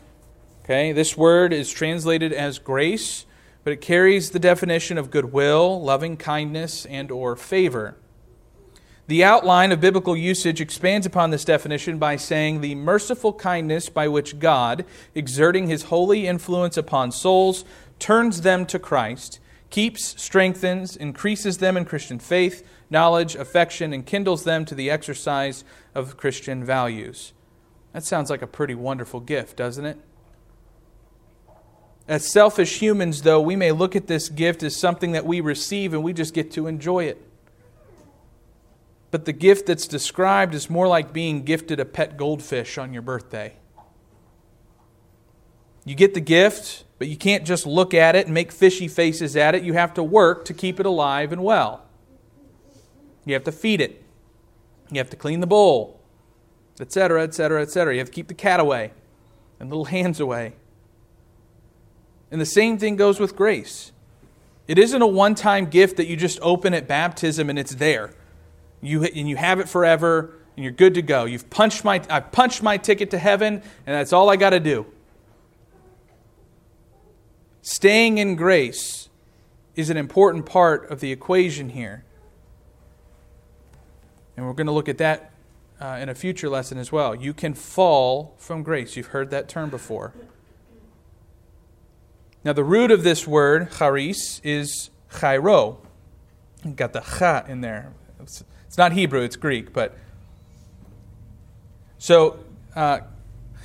Okay, 0.63 0.93
this 0.93 1.17
word 1.17 1.51
is 1.51 1.69
translated 1.69 2.31
as 2.31 2.57
grace, 2.57 3.25
but 3.65 3.73
it 3.73 3.81
carries 3.81 4.31
the 4.31 4.39
definition 4.39 4.97
of 4.97 5.11
goodwill, 5.11 5.81
loving 5.81 6.15
kindness, 6.15 6.85
and 6.85 7.11
or 7.11 7.35
favor. 7.35 7.97
The 9.07 9.25
outline 9.25 9.73
of 9.73 9.81
biblical 9.81 10.15
usage 10.15 10.61
expands 10.61 11.05
upon 11.05 11.31
this 11.31 11.43
definition 11.43 11.97
by 11.97 12.15
saying 12.15 12.61
the 12.61 12.75
merciful 12.75 13.33
kindness 13.33 13.89
by 13.89 14.07
which 14.07 14.39
God, 14.39 14.85
exerting 15.13 15.67
his 15.67 15.83
holy 15.83 16.27
influence 16.27 16.77
upon 16.77 17.11
souls, 17.11 17.65
turns 17.99 18.43
them 18.43 18.65
to 18.67 18.79
Christ, 18.79 19.41
keeps, 19.69 20.21
strengthens, 20.21 20.95
increases 20.95 21.57
them 21.57 21.75
in 21.75 21.83
Christian 21.83 22.19
faith, 22.19 22.65
knowledge, 22.89 23.35
affection, 23.35 23.91
and 23.91 24.05
kindles 24.05 24.45
them 24.45 24.63
to 24.63 24.75
the 24.75 24.89
exercise 24.89 25.65
of 25.93 26.15
Christian 26.15 26.63
values. 26.63 27.33
That 27.91 28.05
sounds 28.05 28.29
like 28.29 28.41
a 28.41 28.47
pretty 28.47 28.75
wonderful 28.75 29.19
gift, 29.19 29.57
doesn't 29.57 29.85
it? 29.85 29.99
As 32.07 32.29
selfish 32.29 32.81
humans, 32.81 33.21
though, 33.21 33.39
we 33.39 33.55
may 33.55 33.71
look 33.71 33.95
at 33.95 34.07
this 34.07 34.29
gift 34.29 34.61
as 34.63 34.75
something 34.75 35.13
that 35.13 35.25
we 35.25 35.39
receive 35.39 35.93
and 35.93 36.03
we 36.03 36.13
just 36.13 36.33
get 36.33 36.51
to 36.51 36.67
enjoy 36.67 37.05
it. 37.05 37.21
But 39.11 39.25
the 39.25 39.33
gift 39.33 39.67
that's 39.67 39.87
described 39.87 40.53
is 40.53 40.69
more 40.69 40.87
like 40.87 41.13
being 41.13 41.43
gifted 41.43 41.79
a 41.79 41.85
pet 41.85 42.17
goldfish 42.17 42.77
on 42.77 42.93
your 42.93 43.03
birthday. 43.03 43.53
You 45.85 45.95
get 45.95 46.13
the 46.13 46.21
gift, 46.21 46.85
But 47.03 47.09
you 47.09 47.17
can't 47.17 47.43
just 47.43 47.65
look 47.65 47.93
at 47.93 48.15
it 48.15 48.27
and 48.27 48.33
make 48.33 48.49
fishy 48.49 48.87
faces 48.87 49.35
at 49.35 49.55
it. 49.55 49.63
You 49.63 49.73
have 49.73 49.93
to 49.95 50.03
work 50.03 50.45
to 50.45 50.53
keep 50.53 50.79
it 50.79 50.85
alive 50.85 51.33
and 51.33 51.43
well. 51.43 51.83
You 53.25 53.33
have 53.33 53.43
to 53.43 53.51
feed 53.51 53.81
it. 53.81 54.01
You 54.89 54.99
have 54.99 55.09
to 55.09 55.17
clean 55.17 55.41
the 55.41 55.47
bowl, 55.47 55.99
etc., 56.79 57.23
etc., 57.23 57.61
etc. 57.61 57.93
You 57.93 57.99
have 57.99 58.07
to 58.07 58.13
keep 58.13 58.29
the 58.29 58.33
cat 58.33 58.61
away 58.61 58.93
and 59.59 59.69
little 59.69 59.83
hands 59.83 60.21
away. 60.21 60.53
And 62.33 62.41
the 62.41 62.47
same 62.47 62.79
thing 62.79 62.95
goes 62.95 63.19
with 63.19 63.35
grace. 63.35 63.91
It 64.67 64.79
isn't 64.79 64.99
a 64.99 65.05
one 65.05 65.35
time 65.35 65.67
gift 65.67 65.97
that 65.97 66.07
you 66.07 66.17
just 66.17 66.39
open 66.41 66.73
at 66.73 66.87
baptism 66.87 67.47
and 67.47 67.59
it's 67.59 67.75
there. 67.75 68.09
You, 68.81 69.03
and 69.03 69.29
you 69.29 69.35
have 69.35 69.59
it 69.59 69.69
forever 69.69 70.33
and 70.57 70.63
you're 70.63 70.73
good 70.73 70.95
to 70.95 71.03
go. 71.03 71.25
You've 71.25 71.51
punched 71.51 71.85
my, 71.85 72.01
I've 72.09 72.31
punched 72.31 72.63
my 72.63 72.77
ticket 72.77 73.11
to 73.11 73.19
heaven 73.19 73.61
and 73.85 73.95
that's 73.95 74.11
all 74.11 74.31
I 74.31 74.35
got 74.35 74.49
to 74.49 74.59
do. 74.59 74.87
Staying 77.61 78.17
in 78.17 78.35
grace 78.35 79.09
is 79.75 79.91
an 79.91 79.97
important 79.97 80.47
part 80.47 80.89
of 80.89 81.01
the 81.01 81.11
equation 81.11 81.69
here. 81.69 82.03
And 84.35 84.47
we're 84.47 84.53
going 84.53 84.65
to 84.65 84.73
look 84.73 84.89
at 84.89 84.97
that 84.97 85.33
uh, 85.79 85.99
in 86.01 86.09
a 86.09 86.15
future 86.15 86.49
lesson 86.49 86.79
as 86.79 86.91
well. 86.91 87.13
You 87.13 87.31
can 87.35 87.53
fall 87.53 88.33
from 88.39 88.63
grace. 88.63 88.97
You've 88.97 89.07
heard 89.07 89.29
that 89.29 89.47
term 89.47 89.69
before. 89.69 90.13
Now, 92.45 92.51
the 92.51 92.63
root 92.63 92.91
of 92.91 93.03
this 93.03 93.25
word, 93.25 93.71
charis, 93.77 94.41
is 94.43 94.89
chairo. 95.13 95.77
Got 96.75 96.91
the 96.91 96.99
cha 96.99 97.45
in 97.47 97.61
there. 97.61 97.93
It's, 98.19 98.43
it's, 98.67 98.77
not 98.77 98.91
Hebrew, 98.91 99.21
it's 99.21 99.37
Greek. 99.37 99.71
But 99.71 99.97
So, 101.97 102.39
uh, 102.75 102.99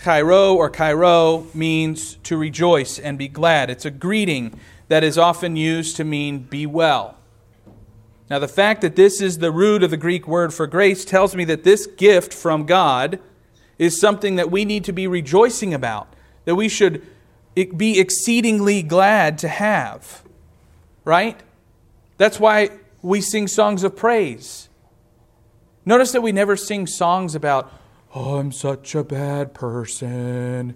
chairo 0.05 0.55
or 0.55 0.71
chairo 0.71 1.53
means 1.55 2.19
to 2.23 2.37
rejoice 2.37 3.01
and 3.01 3.19
be 3.19 3.27
glad. 3.27 3.69
It's 3.69 3.85
a 3.85 3.91
greeting 3.91 4.61
that 4.87 5.03
is 5.03 5.19
often 5.19 5.57
used 5.57 5.97
to 5.97 6.05
mean 6.05 6.39
be 6.39 6.65
well. 6.65 7.17
Now, 8.31 8.39
the 8.39 8.47
fact 8.47 8.83
that 8.83 8.95
this 8.95 9.21
is 9.21 9.39
the 9.39 9.51
root 9.51 9.83
of 9.83 9.91
the 9.91 9.97
Greek 9.97 10.29
word 10.29 10.55
for 10.55 10.69
grace 10.69 11.05
tells 11.05 11.35
me 11.35 11.45
that 11.47 11.65
this 11.65 11.87
gift 11.87 12.33
from 12.33 12.65
God 12.65 13.19
is 13.77 13.99
something 13.99 14.37
that 14.37 14.53
we 14.53 14.65
need 14.65 14.85
to 14.85 14.93
be 14.93 15.09
rejoicing 15.09 15.75
about, 15.75 16.15
that 16.45 16.55
we 16.55 16.69
should 16.69 17.05
be 17.65 17.99
exceedingly 17.99 18.83
glad 18.83 19.39
to 19.39 19.49
have. 19.49 20.23
Right? 21.05 21.41
That's 22.17 22.39
why 22.41 22.71
we 23.03 23.21
sing 23.21 23.49
songs 23.49 23.85
of 23.85 23.97
praise. 23.97 24.69
Notice 25.85 26.13
that 26.13 26.21
we 26.21 26.33
never 26.33 26.57
sing 26.57 26.87
songs 26.87 27.35
about, 27.35 27.73
oh, 28.15 28.39
I'm 28.39 28.53
such 28.53 28.95
a 28.95 29.05
bad 29.05 29.55
person. 29.55 30.75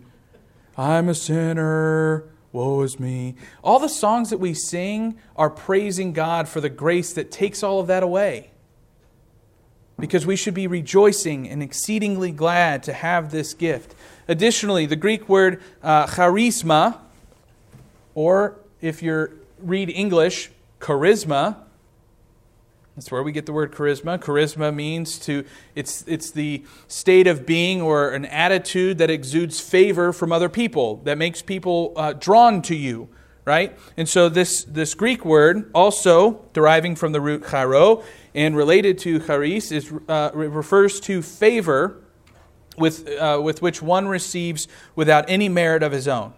I'm 0.77 1.09
a 1.09 1.15
sinner. 1.15 2.31
Woe 2.53 2.83
is 2.83 3.01
me. 3.01 3.35
All 3.63 3.79
the 3.79 3.89
songs 3.89 4.31
that 4.31 4.39
we 4.39 4.55
sing 4.55 5.19
are 5.37 5.51
praising 5.51 6.13
God 6.13 6.49
for 6.49 6.61
the 6.61 6.71
grace 6.71 7.13
that 7.15 7.31
takes 7.31 7.63
all 7.63 7.81
of 7.81 7.89
that 7.89 8.03
away. 8.03 8.52
Because 9.99 10.27
we 10.27 10.37
should 10.37 10.55
be 10.55 10.67
rejoicing 10.67 11.49
and 11.49 11.63
exceedingly 11.63 12.33
glad 12.33 12.83
to 12.85 12.93
have 12.93 13.31
this 13.31 13.55
gift. 13.55 13.95
Additionally, 14.27 14.87
the 14.87 14.97
Greek 14.97 15.29
word 15.29 15.63
uh, 15.83 16.07
charisma, 16.07 16.99
or 18.15 18.57
if 18.81 19.03
you 19.03 19.39
read 19.59 19.91
English, 19.91 20.51
charisma, 20.81 21.57
that's 22.97 23.11
where 23.11 23.23
we 23.23 23.33
get 23.33 23.47
the 23.47 23.53
word 23.53 23.73
charisma. 23.73 24.19
Charisma 24.19 24.75
means 24.75 25.19
to, 25.21 25.45
it's, 25.75 26.05
it's 26.07 26.31
the 26.31 26.65
state 26.89 27.27
of 27.27 27.47
being 27.47 27.81
or 27.81 28.11
an 28.11 28.27
attitude 28.27 28.99
that 28.99 29.09
exudes 29.09 29.61
favor 29.61 30.13
from 30.13 30.31
other 30.31 30.51
people, 30.51 30.97
that 31.05 31.17
makes 31.17 31.41
people 31.41 31.95
uh, 31.97 32.13
drawn 32.13 32.61
to 32.63 32.75
you, 32.75 33.09
right? 33.45 33.77
And 33.97 34.09
so 34.09 34.29
this, 34.29 34.65
this 34.65 34.95
Greek 34.95 35.25
word, 35.25 35.71
also 35.75 36.45
deriving 36.53 36.95
from 36.95 37.13
the 37.13 37.21
root 37.21 37.45
chairo 37.45 38.05
and 38.35 38.57
related 38.57 38.99
to 38.99 39.19
charis, 39.21 39.73
is, 39.73 39.93
uh, 40.09 40.31
refers 40.35 41.01
to 41.01 41.23
favor 41.23 42.03
with, 42.79 43.09
uh, 43.09 43.41
with 43.43 43.61
which 43.61 43.83
one 43.83 44.09
receives 44.09 44.69
without 44.95 45.25
any 45.29 45.49
merit 45.49 45.83
of 45.83 45.93
his 45.93 46.09
own. 46.09 46.33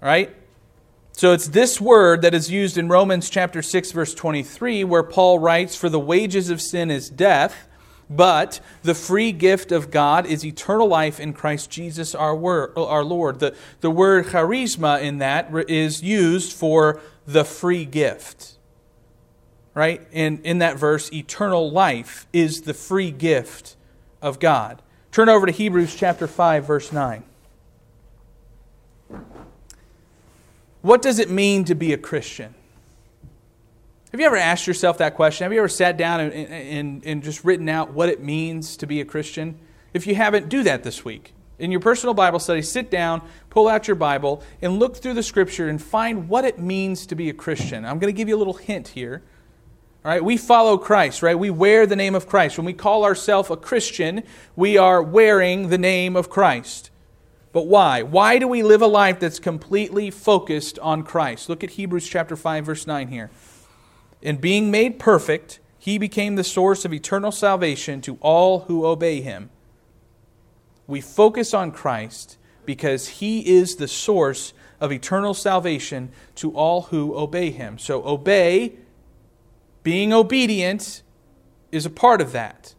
Right? 0.00 0.34
So 1.12 1.32
it's 1.32 1.48
this 1.48 1.80
word 1.80 2.22
that 2.22 2.34
is 2.34 2.50
used 2.50 2.78
in 2.78 2.88
Romans 2.88 3.28
chapter 3.28 3.60
6 3.60 3.92
verse 3.92 4.14
23 4.14 4.82
where 4.84 5.02
Paul 5.02 5.38
writes 5.38 5.76
for 5.76 5.88
the 5.88 6.00
wages 6.00 6.48
of 6.48 6.60
sin 6.60 6.90
is 6.90 7.10
death 7.10 7.68
but 8.16 8.60
the 8.82 8.94
free 8.94 9.32
gift 9.32 9.72
of 9.72 9.90
God 9.90 10.26
is 10.26 10.44
eternal 10.44 10.86
life 10.86 11.18
in 11.18 11.32
Christ 11.32 11.70
Jesus 11.70 12.14
our, 12.14 12.36
word, 12.36 12.72
uh, 12.76 12.86
our 12.86 13.04
Lord. 13.04 13.38
The, 13.38 13.54
the 13.80 13.90
word 13.90 14.26
charisma 14.26 15.00
in 15.00 15.18
that 15.18 15.50
is 15.68 16.02
used 16.02 16.52
for 16.52 17.00
the 17.26 17.44
free 17.44 17.84
gift. 17.84 18.58
Right? 19.74 20.06
In, 20.12 20.42
in 20.42 20.58
that 20.58 20.76
verse, 20.76 21.10
eternal 21.12 21.70
life 21.70 22.26
is 22.32 22.62
the 22.62 22.74
free 22.74 23.10
gift 23.10 23.76
of 24.20 24.38
God. 24.38 24.82
Turn 25.10 25.28
over 25.28 25.46
to 25.46 25.52
Hebrews 25.52 25.94
chapter 25.94 26.26
5, 26.26 26.66
verse 26.66 26.92
9. 26.92 27.22
What 30.82 31.00
does 31.00 31.18
it 31.18 31.30
mean 31.30 31.64
to 31.64 31.74
be 31.74 31.92
a 31.92 31.98
Christian? 31.98 32.54
Have 34.12 34.20
you 34.20 34.26
ever 34.26 34.36
asked 34.36 34.66
yourself 34.66 34.98
that 34.98 35.14
question? 35.14 35.46
Have 35.46 35.54
you 35.54 35.58
ever 35.60 35.68
sat 35.68 35.96
down 35.96 36.20
and, 36.20 36.34
and, 36.34 37.06
and 37.06 37.22
just 37.22 37.44
written 37.44 37.66
out 37.70 37.94
what 37.94 38.10
it 38.10 38.22
means 38.22 38.76
to 38.76 38.86
be 38.86 39.00
a 39.00 39.06
Christian? 39.06 39.58
If 39.94 40.06
you 40.06 40.14
haven't, 40.14 40.50
do 40.50 40.62
that 40.64 40.82
this 40.82 41.02
week. 41.02 41.32
In 41.58 41.70
your 41.70 41.80
personal 41.80 42.12
Bible 42.12 42.38
study, 42.38 42.60
sit 42.60 42.90
down, 42.90 43.22
pull 43.48 43.68
out 43.68 43.88
your 43.88 43.94
Bible, 43.94 44.42
and 44.60 44.78
look 44.78 44.96
through 44.96 45.14
the 45.14 45.22
scripture 45.22 45.66
and 45.66 45.80
find 45.80 46.28
what 46.28 46.44
it 46.44 46.58
means 46.58 47.06
to 47.06 47.14
be 47.14 47.30
a 47.30 47.32
Christian. 47.32 47.86
I'm 47.86 47.98
going 47.98 48.12
to 48.12 48.16
give 48.16 48.28
you 48.28 48.36
a 48.36 48.38
little 48.38 48.52
hint 48.52 48.88
here. 48.88 49.22
All 50.04 50.10
right, 50.10 50.22
we 50.22 50.36
follow 50.36 50.76
Christ, 50.76 51.22
right? 51.22 51.38
We 51.38 51.48
wear 51.48 51.86
the 51.86 51.96
name 51.96 52.14
of 52.14 52.28
Christ. 52.28 52.58
When 52.58 52.66
we 52.66 52.74
call 52.74 53.04
ourselves 53.04 53.48
a 53.48 53.56
Christian, 53.56 54.24
we 54.54 54.76
are 54.76 55.02
wearing 55.02 55.70
the 55.70 55.78
name 55.78 56.16
of 56.16 56.28
Christ. 56.28 56.90
But 57.52 57.66
why? 57.66 58.02
Why 58.02 58.38
do 58.38 58.46
we 58.46 58.62
live 58.62 58.82
a 58.82 58.86
life 58.86 59.20
that's 59.20 59.38
completely 59.38 60.10
focused 60.10 60.78
on 60.80 61.02
Christ? 61.02 61.48
Look 61.48 61.64
at 61.64 61.70
Hebrews 61.70 62.06
chapter 62.06 62.36
5 62.36 62.66
verse 62.66 62.86
9 62.86 63.08
here. 63.08 63.30
In 64.22 64.36
being 64.36 64.70
made 64.70 64.98
perfect, 64.98 65.58
he 65.78 65.98
became 65.98 66.36
the 66.36 66.44
source 66.44 66.84
of 66.84 66.94
eternal 66.94 67.32
salvation 67.32 68.00
to 68.02 68.16
all 68.20 68.60
who 68.60 68.86
obey 68.86 69.20
him. 69.20 69.50
We 70.86 71.00
focus 71.00 71.52
on 71.52 71.72
Christ 71.72 72.38
because 72.64 73.08
he 73.08 73.40
is 73.56 73.76
the 73.76 73.88
source 73.88 74.52
of 74.80 74.92
eternal 74.92 75.34
salvation 75.34 76.10
to 76.36 76.52
all 76.52 76.82
who 76.82 77.16
obey 77.16 77.50
him. 77.50 77.78
So 77.78 78.06
obey, 78.06 78.76
being 79.82 80.12
obedient 80.12 81.02
is 81.72 81.84
a 81.84 81.90
part 81.90 82.20
of 82.20 82.32
that. 82.32 82.74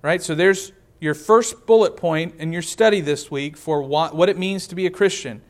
Right? 0.00 0.22
So 0.22 0.34
there's 0.34 0.72
your 1.00 1.14
first 1.14 1.66
bullet 1.66 1.96
point 1.96 2.36
in 2.38 2.52
your 2.52 2.62
study 2.62 3.02
this 3.02 3.30
week 3.30 3.56
for 3.56 3.82
what, 3.82 4.28
it 4.28 4.38
means 4.38 4.66
to 4.68 4.74
be 4.74 4.86
a 4.86 4.90
Christian. 4.90 5.42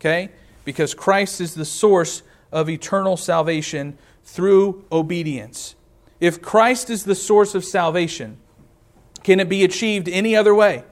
Okay? 0.00 0.30
Because 0.64 0.94
Christ 0.94 1.40
is 1.40 1.54
the 1.54 1.64
source 1.64 2.22
of 2.50 2.68
eternal 2.68 3.16
salvation 3.16 3.96
through 4.24 4.84
obedience. 4.90 5.74
If 6.20 6.40
Christ 6.40 6.88
is 6.90 7.04
the 7.04 7.14
source 7.14 7.54
of 7.54 7.64
salvation, 7.64 8.38
can 9.22 9.40
it 9.40 9.48
be 9.48 9.64
achieved 9.64 10.08
any 10.08 10.36
other 10.36 10.54
way? 10.54 10.84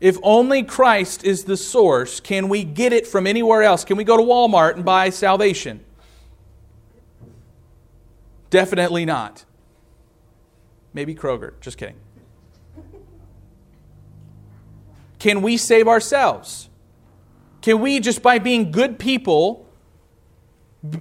If 0.00 0.18
only 0.22 0.64
Christ 0.64 1.24
is 1.24 1.44
the 1.44 1.56
source, 1.56 2.18
can 2.18 2.48
we 2.48 2.64
get 2.64 2.92
it 2.92 3.06
from 3.06 3.26
anywhere 3.26 3.62
else? 3.62 3.84
Can 3.84 3.96
we 3.96 4.04
go 4.04 4.16
to 4.16 4.22
Walmart 4.22 4.74
and 4.74 4.84
buy 4.84 5.10
salvation? 5.10 5.84
Definitely 8.50 9.04
not. 9.04 9.44
Maybe 10.92 11.14
Kroger. 11.14 11.58
Just 11.60 11.78
kidding. 11.78 11.96
Can 15.18 15.40
we 15.40 15.56
save 15.56 15.86
ourselves? 15.86 16.68
Can 17.60 17.80
we, 17.80 18.00
just 18.00 18.22
by 18.22 18.40
being 18.40 18.72
good 18.72 18.98
people, 18.98 19.64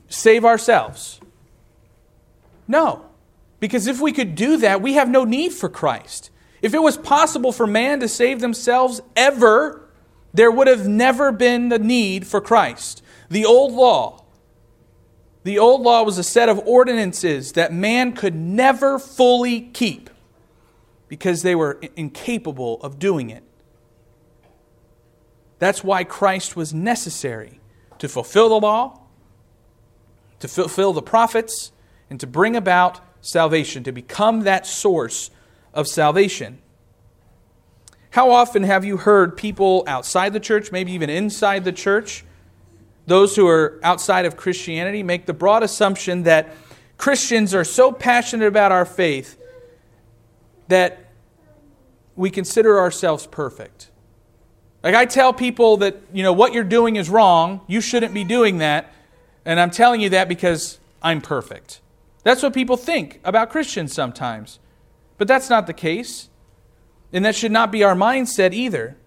save 0.09 0.45
ourselves? 0.45 1.19
No. 2.67 3.05
Because 3.59 3.88
if 3.88 4.00
we 4.00 4.11
could 4.11 4.35
do 4.35 4.57
that, 4.57 4.81
we 4.81 4.93
have 4.93 5.09
no 5.09 5.23
need 5.23 5.53
for 5.53 5.69
Christ. 5.69 6.29
If 6.61 6.73
it 6.73 6.81
was 6.81 6.97
possible 6.97 7.51
for 7.51 7.65
man 7.65 8.00
to 8.00 8.07
save 8.07 8.39
themselves 8.39 9.01
ever, 9.15 9.89
there 10.33 10.51
would 10.51 10.67
have 10.67 10.88
never 10.88 11.31
been 11.31 11.69
the 11.69 11.79
need 11.79 12.27
for 12.27 12.41
Christ. 12.41 13.03
The 13.29 13.45
old 13.45 13.73
law, 13.73 14.25
the 15.43 15.57
old 15.57 15.81
law 15.81 16.03
was 16.03 16.17
a 16.17 16.23
set 16.23 16.50
of 16.50 16.59
ordinances 16.67 17.53
that 17.53 17.73
man 17.73 18.13
could 18.13 18.35
never 18.35 19.00
fully 19.00 19.61
keep 19.61 20.09
because 21.07 21.41
they 21.41 21.55
were 21.55 21.79
incapable 21.95 22.79
of 22.81 23.00
doing 23.00 23.29
it. 23.29 23.43
That's 25.59 25.83
why 25.83 26.03
Christ 26.03 26.55
was 26.55 26.73
necessary 26.73 27.59
to 28.00 28.07
fulfill 28.07 28.50
the 28.50 28.59
law, 28.59 29.00
to 30.41 30.48
fulfill 30.48 30.91
the 30.91 31.01
prophets, 31.01 31.71
and 32.10 32.19
to 32.19 32.27
bring 32.27 32.55
about 32.55 33.00
salvation, 33.21 33.83
to 33.83 33.91
become 33.91 34.41
that 34.41 34.67
source 34.67 35.31
of 35.74 35.88
salvation. 35.88 36.60
How 38.10 38.31
often 38.31 38.63
have 38.63 38.83
you 38.83 38.98
heard 38.98 39.38
people 39.38 39.83
outside 39.88 40.33
the 40.33 40.39
church, 40.39 40.71
maybe 40.71 40.91
even 40.91 41.10
inside 41.10 41.63
the 41.63 41.71
church, 41.71 42.25
those 43.07 43.36
who 43.36 43.48
are 43.48 43.79
outside 43.83 44.25
of 44.25 44.36
Christianity, 44.36 45.03
make 45.03 45.25
the 45.25 45.33
broad 45.33 45.63
assumption 45.63 46.24
that 46.24 46.53
Christians 46.98 47.55
are 47.55 47.63
so 47.63 47.91
passionate 47.91 48.48
about 48.48 48.71
our 48.71 48.86
faith 48.86 49.39
that 50.67 51.05
we 52.15 52.29
consider 52.29 52.79
ourselves 52.79 53.25
perfect? 53.27 53.89
Like 54.83 54.95
I 54.95 55.05
tell 55.05 55.31
people 55.31 55.77
that, 55.77 55.98
you 56.12 56.24
know, 56.24 56.33
what 56.33 56.53
you're 56.53 56.63
doing 56.63 56.98
is 56.98 57.10
wrong, 57.10 57.62
you 57.67 57.79
shouldn't 57.79 58.13
be 58.13 58.24
doing 58.24 58.57
that, 58.57 58.93
and 59.45 59.60
I'm 59.60 59.71
telling 59.71 60.01
you 60.01 60.10
that 60.10 60.27
because 60.27 60.79
I'm 61.01 61.21
perfect. 61.21 61.81
That's 62.24 62.43
what 62.43 62.53
people 62.53 62.77
think 62.77 63.19
about 63.24 63.50
Christians 63.50 63.93
sometimes. 63.93 64.60
But 65.17 65.27
that's 65.27 65.50
not 65.50 65.67
the 65.67 65.74
case. 65.74 66.29
And 67.13 67.25
that 67.25 67.36
should 67.36 67.51
not 67.51 67.71
be 67.71 67.83
our 67.83 67.95
mindset 67.95 68.53
either. 68.53 68.98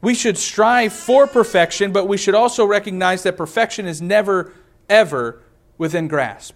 We 0.00 0.14
should 0.14 0.38
strive 0.38 0.92
for 0.92 1.26
perfection, 1.26 1.92
but 1.92 2.06
we 2.06 2.16
should 2.16 2.34
also 2.34 2.64
recognize 2.64 3.22
that 3.24 3.36
perfection 3.36 3.86
is 3.86 4.00
never, 4.00 4.52
ever 4.88 5.42
within 5.76 6.08
grasp. 6.08 6.54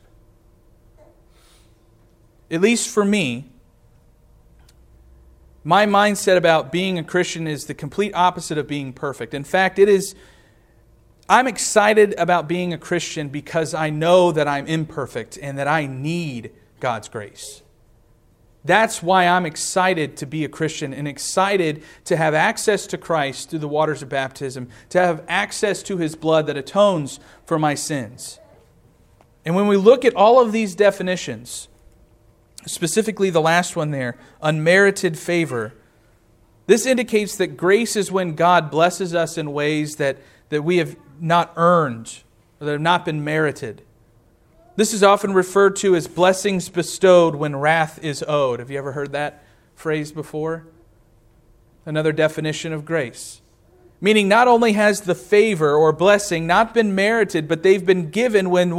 At 2.51 2.61
least 2.61 2.89
for 2.89 3.05
me, 3.05 3.51
my 5.65 5.87
mindset 5.87 6.37
about 6.37 6.73
being 6.73 6.99
a 6.99 7.05
Christian 7.05 7.47
is 7.47 7.67
the 7.67 7.75
complete 7.75 8.13
opposite 8.15 8.59
of 8.59 8.67
being 8.67 8.93
perfect. 8.93 9.33
In 9.33 9.45
fact, 9.45 9.79
it 9.79 9.89
is 9.89 10.15
I'm 11.33 11.49
excited 11.49 12.15
about 12.19 12.47
being 12.47 12.75
a 12.75 12.79
Christian 12.79 13.31
because 13.31 13.73
I 13.73 13.89
know 13.89 14.33
that 14.33 14.47
I'm 14.47 14.67
imperfect 14.67 15.39
and 15.41 15.57
that 15.57 15.67
I 15.67 15.87
need 15.87 16.51
God's 16.79 17.09
grace. 17.09 17.63
That's 18.67 19.03
why 19.03 19.27
I'm 19.27 19.47
excited 19.47 20.19
to 20.19 20.27
be 20.27 20.45
a 20.45 20.51
Christian 20.51 20.93
and 20.93 21.09
excited 21.09 21.85
to 22.05 22.19
have 22.19 22.35
access 22.35 22.87
to 22.89 22.99
Christ 22.99 23.49
through 23.49 23.61
the 23.61 23.67
waters 23.67 24.03
of 24.03 24.11
baptism, 24.11 24.69
to 24.91 24.99
have 24.99 25.25
access 25.27 25.83
to 25.85 25.97
his 25.97 26.15
blood 26.17 26.49
that 26.49 26.59
atones 26.59 27.19
for 27.47 27.59
my 27.59 27.77
sins. 27.77 28.39
And 29.47 29.57
when 29.57 29.69
we 29.69 29.79
look 29.79 30.05
at 30.05 30.15
all 30.15 30.39
of 30.39 30.53
these 30.53 30.75
definitions, 30.75 31.67
specifically 32.67 33.31
the 33.31 33.41
last 33.41 33.75
one 33.75 33.91
there, 33.91 34.19
unmerited 34.43 35.19
favor, 35.19 35.73
this 36.67 36.85
indicates 36.85 37.37
that 37.39 37.57
grace 37.57 37.97
is 37.97 38.13
when 38.13 38.35
God 38.35 38.71
blesses 38.71 39.15
us 39.15 39.39
in 39.39 39.55
ways 39.55 39.97
that, 39.97 40.19
that 40.53 40.63
we 40.63 40.77
have 40.77 40.97
not 41.19 41.51
earned 41.57 42.23
or 42.61 42.67
that 42.67 42.73
have 42.73 42.81
not 42.81 43.07
been 43.07 43.25
merited. 43.25 43.81
This 44.77 44.93
is 44.93 45.03
often 45.03 45.33
referred 45.33 45.77
to 45.77 45.97
as 45.97 46.07
blessings 46.07 46.69
bestowed 46.69 47.35
when 47.35 47.57
wrath 47.57 47.99
is 48.05 48.23
owed. 48.29 48.61
Have 48.61 48.71
you 48.71 48.77
ever 48.77 48.93
heard 48.93 49.13
that 49.13 49.43
phrase 49.75 50.13
before? 50.13 50.67
Another 51.87 52.13
definition 52.13 52.75
of 52.75 52.85
grace. 52.85 53.41
Meaning, 53.99 54.29
not 54.29 54.47
only 54.47 54.73
has 54.73 55.03
the 55.03 55.15
favor 55.15 55.75
or 55.75 55.91
blessing 55.91 56.47
not 56.47 56.75
been 56.75 56.95
merited, 56.95 57.49
but 57.49 57.63
they've 57.63 57.87
been 57.87 58.11
given 58.11 58.51
when, 58.51 58.73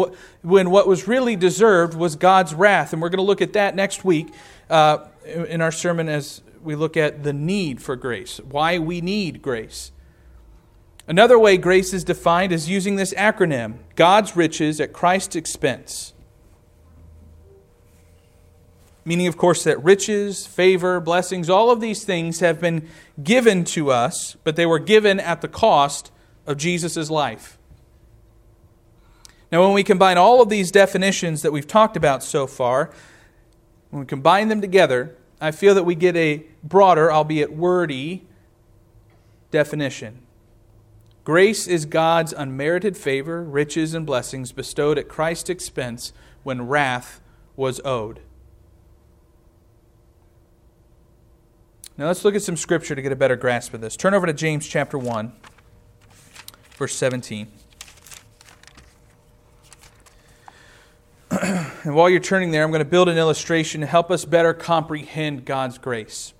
when 0.43 0.69
what 0.69 0.87
was 0.87 1.07
really 1.07 1.35
deserved 1.35 1.95
was 1.95 2.15
God's 2.15 2.53
wrath. 2.53 2.93
And 2.93 3.01
we're 3.01 3.09
going 3.09 3.17
to 3.17 3.23
look 3.23 3.41
at 3.41 3.53
that 3.53 3.75
next 3.75 4.05
week 4.05 4.27
uh, 4.69 5.07
in 5.25 5.59
our 5.59 5.71
sermon 5.71 6.07
as 6.07 6.43
we 6.61 6.75
look 6.75 6.95
at 6.97 7.23
the 7.23 7.33
need 7.33 7.81
for 7.81 7.95
grace, 7.95 8.39
why 8.39 8.77
we 8.77 9.01
need 9.01 9.41
grace. 9.41 9.91
Another 11.07 11.37
way 11.37 11.57
grace 11.57 11.93
is 11.93 12.03
defined 12.03 12.51
is 12.53 12.69
using 12.69 12.95
this 12.95 13.13
acronym 13.15 13.79
God's 13.95 14.35
riches 14.35 14.79
at 14.79 14.93
Christ's 14.93 15.35
expense. 15.35 16.13
Meaning, 19.05 19.27
of 19.27 19.35
course, 19.35 19.65
that 19.65 19.83
riches, 19.83 20.47
favor, 20.47 21.01
blessings, 21.01 21.49
all 21.49 21.69
of 21.69 21.81
these 21.81 22.05
things 22.05 22.39
have 22.39 22.61
been 22.61 22.87
given 23.21 23.65
to 23.65 23.91
us, 23.91 24.37
but 24.45 24.55
they 24.55 24.65
were 24.65 24.79
given 24.79 25.19
at 25.19 25.41
the 25.41 25.49
cost 25.49 26.09
of 26.47 26.55
Jesus' 26.55 27.09
life. 27.09 27.57
Now, 29.51 29.61
when 29.63 29.73
we 29.73 29.83
combine 29.83 30.17
all 30.17 30.41
of 30.41 30.47
these 30.47 30.71
definitions 30.71 31.41
that 31.41 31.51
we've 31.51 31.67
talked 31.67 31.97
about 31.97 32.23
so 32.23 32.47
far, 32.47 32.91
when 33.89 33.99
we 33.99 34.05
combine 34.05 34.47
them 34.47 34.61
together, 34.61 35.15
I 35.41 35.51
feel 35.51 35.75
that 35.75 35.83
we 35.83 35.95
get 35.95 36.15
a 36.15 36.45
broader, 36.63 37.11
albeit 37.11 37.51
wordy, 37.51 38.25
definition. 39.51 40.22
Grace 41.23 41.67
is 41.67 41.85
God's 41.85 42.33
unmerited 42.33 42.97
favor, 42.97 43.43
riches, 43.43 43.93
and 43.93 44.05
blessings 44.05 44.51
bestowed 44.51 44.97
at 44.97 45.07
Christ's 45.07 45.49
expense 45.49 46.11
when 46.43 46.67
wrath 46.67 47.21
was 47.55 47.79
owed. 47.85 48.19
Now 51.97 52.07
let's 52.07 52.25
look 52.25 52.35
at 52.35 52.41
some 52.41 52.57
scripture 52.57 52.93
to 52.95 53.01
get 53.01 53.13
a 53.13 53.15
better 53.15 53.37
grasp 53.37 53.73
of 53.73 53.79
this. 53.79 53.95
Turn 53.95 54.13
over 54.13 54.25
to 54.25 54.33
James 54.33 54.67
chapter 54.67 54.97
1, 54.97 55.31
verse 56.75 56.95
17. 56.95 57.47
and 61.31 61.95
while 61.95 62.09
you're 62.09 62.19
turning 62.19 62.51
there, 62.51 62.63
I'm 62.63 62.71
going 62.71 62.79
to 62.79 62.85
build 62.85 63.07
an 63.07 63.17
illustration 63.17 63.79
to 63.81 63.87
help 63.87 64.11
us 64.11 64.25
better 64.25 64.53
comprehend 64.53 65.45
God's 65.45 65.77
grace. 65.77 66.33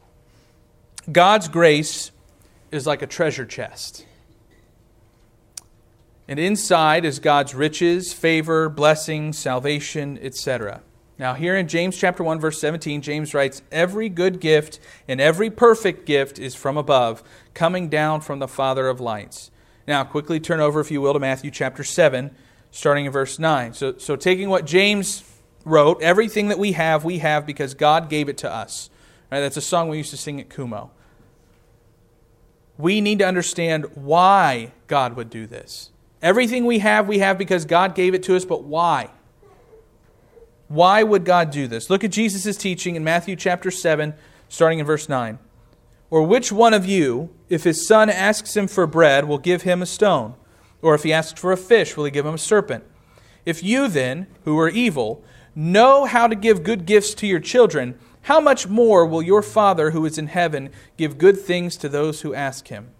God's 1.09 1.47
grace 1.47 2.11
is 2.71 2.85
like 2.85 3.01
a 3.01 3.07
treasure 3.07 3.45
chest. 3.45 4.05
And 6.27 6.39
inside 6.39 7.05
is 7.05 7.19
God's 7.19 7.53
riches, 7.53 8.13
favor, 8.13 8.69
blessing, 8.69 9.33
salvation, 9.33 10.17
etc. 10.21 10.81
Now, 11.19 11.33
here 11.33 11.55
in 11.55 11.67
James 11.67 11.97
chapter 11.97 12.23
1 12.23 12.39
verse 12.39 12.59
17, 12.59 13.01
James 13.01 13.33
writes, 13.33 13.61
"Every 13.71 14.09
good 14.09 14.39
gift 14.39 14.79
and 15.07 15.21
every 15.21 15.49
perfect 15.49 16.05
gift 16.05 16.39
is 16.39 16.55
from 16.55 16.77
above, 16.77 17.23
coming 17.53 17.87
down 17.89 18.21
from 18.21 18.39
the 18.39 18.47
Father 18.47 18.87
of 18.87 18.99
lights." 18.99 19.51
Now, 19.87 20.03
quickly 20.03 20.39
turn 20.39 20.59
over 20.59 20.79
if 20.79 20.91
you 20.91 21.01
will 21.01 21.13
to 21.13 21.19
Matthew 21.19 21.51
chapter 21.51 21.83
7, 21.83 22.31
starting 22.71 23.05
in 23.05 23.11
verse 23.11 23.37
9. 23.37 23.73
So 23.73 23.95
so 23.97 24.15
taking 24.15 24.49
what 24.49 24.65
James 24.65 25.23
wrote, 25.65 26.01
everything 26.01 26.47
that 26.47 26.59
we 26.59 26.71
have, 26.73 27.03
we 27.03 27.19
have 27.19 27.45
because 27.45 27.73
God 27.73 28.09
gave 28.09 28.27
it 28.27 28.37
to 28.39 28.51
us. 28.51 28.89
Right? 29.31 29.41
That's 29.41 29.57
a 29.57 29.61
song 29.61 29.89
we 29.89 29.97
used 29.97 30.11
to 30.11 30.17
sing 30.17 30.39
at 30.39 30.49
Kumo. 30.49 30.91
We 32.77 33.01
need 33.01 33.19
to 33.19 33.25
understand 33.25 33.85
why 33.93 34.71
God 34.87 35.15
would 35.15 35.29
do 35.29 35.45
this. 35.45 35.91
Everything 36.23 36.65
we 36.65 36.79
have, 36.79 37.09
we 37.09 37.19
have 37.19 37.37
because 37.37 37.65
God 37.65 37.95
gave 37.95 38.13
it 38.13 38.23
to 38.23 38.35
us, 38.37 38.45
but 38.45 38.63
why? 38.63 39.09
Why 40.69 41.03
would 41.03 41.25
God 41.25 41.51
do 41.51 41.67
this? 41.67 41.89
Look 41.89 42.05
at 42.05 42.11
Jesus' 42.11 42.55
teaching 42.55 42.95
in 42.95 43.03
Matthew 43.03 43.35
chapter 43.35 43.69
7, 43.69 44.13
starting 44.47 44.79
in 44.79 44.85
verse 44.85 45.09
9. 45.09 45.37
Or 46.09 46.23
which 46.23 46.49
one 46.49 46.73
of 46.73 46.85
you, 46.85 47.29
if 47.49 47.65
his 47.65 47.85
son 47.85 48.09
asks 48.09 48.55
him 48.55 48.69
for 48.69 48.87
bread, 48.87 49.27
will 49.27 49.37
give 49.37 49.63
him 49.63 49.81
a 49.81 49.85
stone? 49.85 50.35
Or 50.81 50.95
if 50.95 51.03
he 51.03 51.11
asks 51.11 51.41
for 51.41 51.51
a 51.51 51.57
fish, 51.57 51.97
will 51.97 52.05
he 52.05 52.11
give 52.11 52.25
him 52.25 52.35
a 52.35 52.39
serpent? 52.39 52.85
If 53.45 53.61
you 53.61 53.89
then, 53.89 54.27
who 54.45 54.57
are 54.59 54.69
evil, 54.69 55.25
know 55.53 56.05
how 56.05 56.27
to 56.27 56.35
give 56.35 56.63
good 56.63 56.85
gifts 56.85 57.13
to 57.15 57.27
your 57.27 57.41
children, 57.41 57.99
how 58.23 58.39
much 58.39 58.65
more 58.67 59.05
will 59.05 59.21
your 59.21 59.41
Father 59.41 59.91
who 59.91 60.05
is 60.05 60.17
in 60.17 60.27
heaven 60.27 60.69
give 60.95 61.17
good 61.17 61.37
things 61.37 61.75
to 61.77 61.89
those 61.89 62.21
who 62.21 62.33
ask 62.33 62.69
him? 62.69 62.91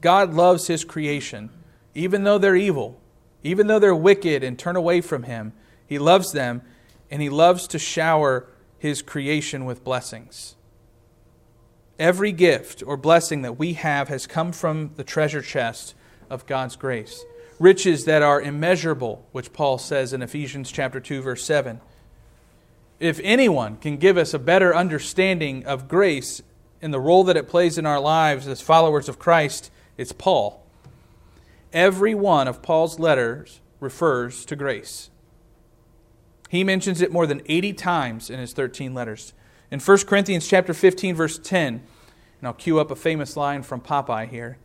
God 0.00 0.32
loves 0.32 0.68
his 0.68 0.84
creation 0.84 1.50
even 1.98 2.22
though 2.22 2.38
they're 2.38 2.56
evil, 2.56 3.00
even 3.42 3.66
though 3.66 3.78
they're 3.78 3.94
wicked 3.94 4.44
and 4.44 4.58
turn 4.58 4.76
away 4.76 5.00
from 5.00 5.24
Him, 5.24 5.52
He 5.86 5.98
loves 5.98 6.32
them 6.32 6.62
and 7.10 7.20
He 7.20 7.28
loves 7.28 7.66
to 7.68 7.78
shower 7.78 8.46
His 8.78 9.02
creation 9.02 9.64
with 9.64 9.84
blessings. 9.84 10.54
Every 11.98 12.30
gift 12.30 12.82
or 12.86 12.96
blessing 12.96 13.42
that 13.42 13.58
we 13.58 13.72
have 13.72 14.08
has 14.08 14.26
come 14.26 14.52
from 14.52 14.92
the 14.94 15.02
treasure 15.02 15.42
chest 15.42 15.94
of 16.30 16.46
God's 16.46 16.76
grace. 16.76 17.24
Riches 17.58 18.04
that 18.04 18.22
are 18.22 18.40
immeasurable, 18.40 19.26
which 19.32 19.52
Paul 19.52 19.78
says 19.78 20.12
in 20.12 20.22
Ephesians 20.22 20.70
chapter 20.70 21.00
2 21.00 21.22
verse 21.22 21.44
7. 21.44 21.80
If 23.00 23.20
anyone 23.24 23.76
can 23.76 23.96
give 23.96 24.16
us 24.16 24.32
a 24.32 24.38
better 24.38 24.74
understanding 24.74 25.64
of 25.66 25.88
grace 25.88 26.42
and 26.80 26.94
the 26.94 27.00
role 27.00 27.24
that 27.24 27.36
it 27.36 27.48
plays 27.48 27.78
in 27.78 27.86
our 27.86 28.00
lives 28.00 28.46
as 28.46 28.60
followers 28.60 29.08
of 29.08 29.18
Christ, 29.18 29.72
it's 29.96 30.12
Paul. 30.12 30.64
Every 31.72 32.14
one 32.14 32.48
of 32.48 32.62
Paul's 32.62 32.98
letters 32.98 33.60
refers 33.80 34.44
to 34.46 34.56
grace. 34.56 35.10
He 36.48 36.64
mentions 36.64 37.00
it 37.02 37.12
more 37.12 37.26
than 37.26 37.42
80 37.46 37.74
times 37.74 38.30
in 38.30 38.38
his 38.38 38.52
13 38.52 38.94
letters. 38.94 39.34
In 39.70 39.80
1 39.80 39.98
Corinthians 40.06 40.48
chapter 40.48 40.72
15 40.72 41.14
verse 41.14 41.38
10, 41.38 41.82
and 42.38 42.46
I'll 42.46 42.54
cue 42.54 42.78
up 42.78 42.90
a 42.90 42.96
famous 42.96 43.36
line 43.36 43.62
from 43.62 43.80
Popeye 43.80 44.28
here. 44.28 44.58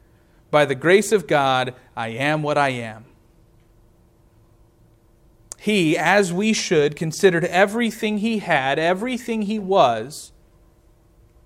By 0.50 0.66
the 0.66 0.76
grace 0.76 1.12
of 1.12 1.28
God, 1.28 1.76
I 1.96 2.10
am 2.10 2.44
what 2.44 2.58
I 2.58 2.70
am. 2.70 3.06
He, 5.60 5.98
as 5.98 6.32
we 6.32 6.54
should, 6.54 6.96
considered 6.96 7.46
everything 7.46 8.20
he 8.20 8.40
had, 8.40 8.78
everything 8.78 9.44
he 9.44 9.60
was, 9.60 10.32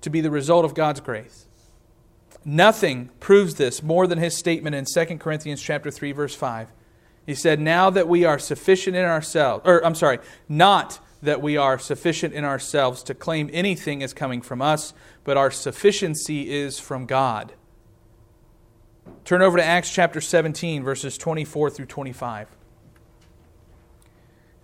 to 0.02 0.10
be 0.10 0.22
the 0.22 0.32
result 0.32 0.66
of 0.66 0.74
God's 0.74 1.00
grace. 1.00 1.47
Nothing 2.50 3.10
proves 3.20 3.56
this 3.56 3.84
more 3.84 4.08
than 4.08 4.20
his 4.20 4.34
statement 4.34 4.74
in 4.74 4.86
2 4.86 5.18
Corinthians 5.18 5.62
chapter 5.62 5.92
3 5.92 6.14
verse 6.14 6.34
5. 6.34 6.72
He 7.26 7.36
said, 7.36 7.60
"Now 7.60 7.90
that 7.90 8.08
we 8.08 8.24
are 8.24 8.40
sufficient 8.40 8.96
in 8.96 9.04
ourselves, 9.04 9.64
or 9.68 9.86
I'm 9.86 9.96
sorry, 9.96 10.20
not 10.48 11.00
that 11.22 11.42
we 11.42 11.58
are 11.58 11.78
sufficient 11.78 12.34
in 12.34 12.46
ourselves 12.46 13.04
to 13.04 13.14
claim 13.14 13.50
anything 13.52 14.02
as 14.02 14.14
coming 14.14 14.42
from 14.42 14.62
us, 14.62 14.94
but 15.26 15.36
our 15.36 15.52
sufficiency 15.52 16.50
is 16.50 16.80
from 16.80 17.06
God. 17.06 17.52
Turn 19.26 19.42
over 19.42 19.58
to 19.58 19.64
Acts 19.64 19.92
chapter 19.92 20.22
17, 20.22 20.84
verses 20.84 21.18
24 21.18 21.70
through 21.70 21.88
25. 21.88 22.48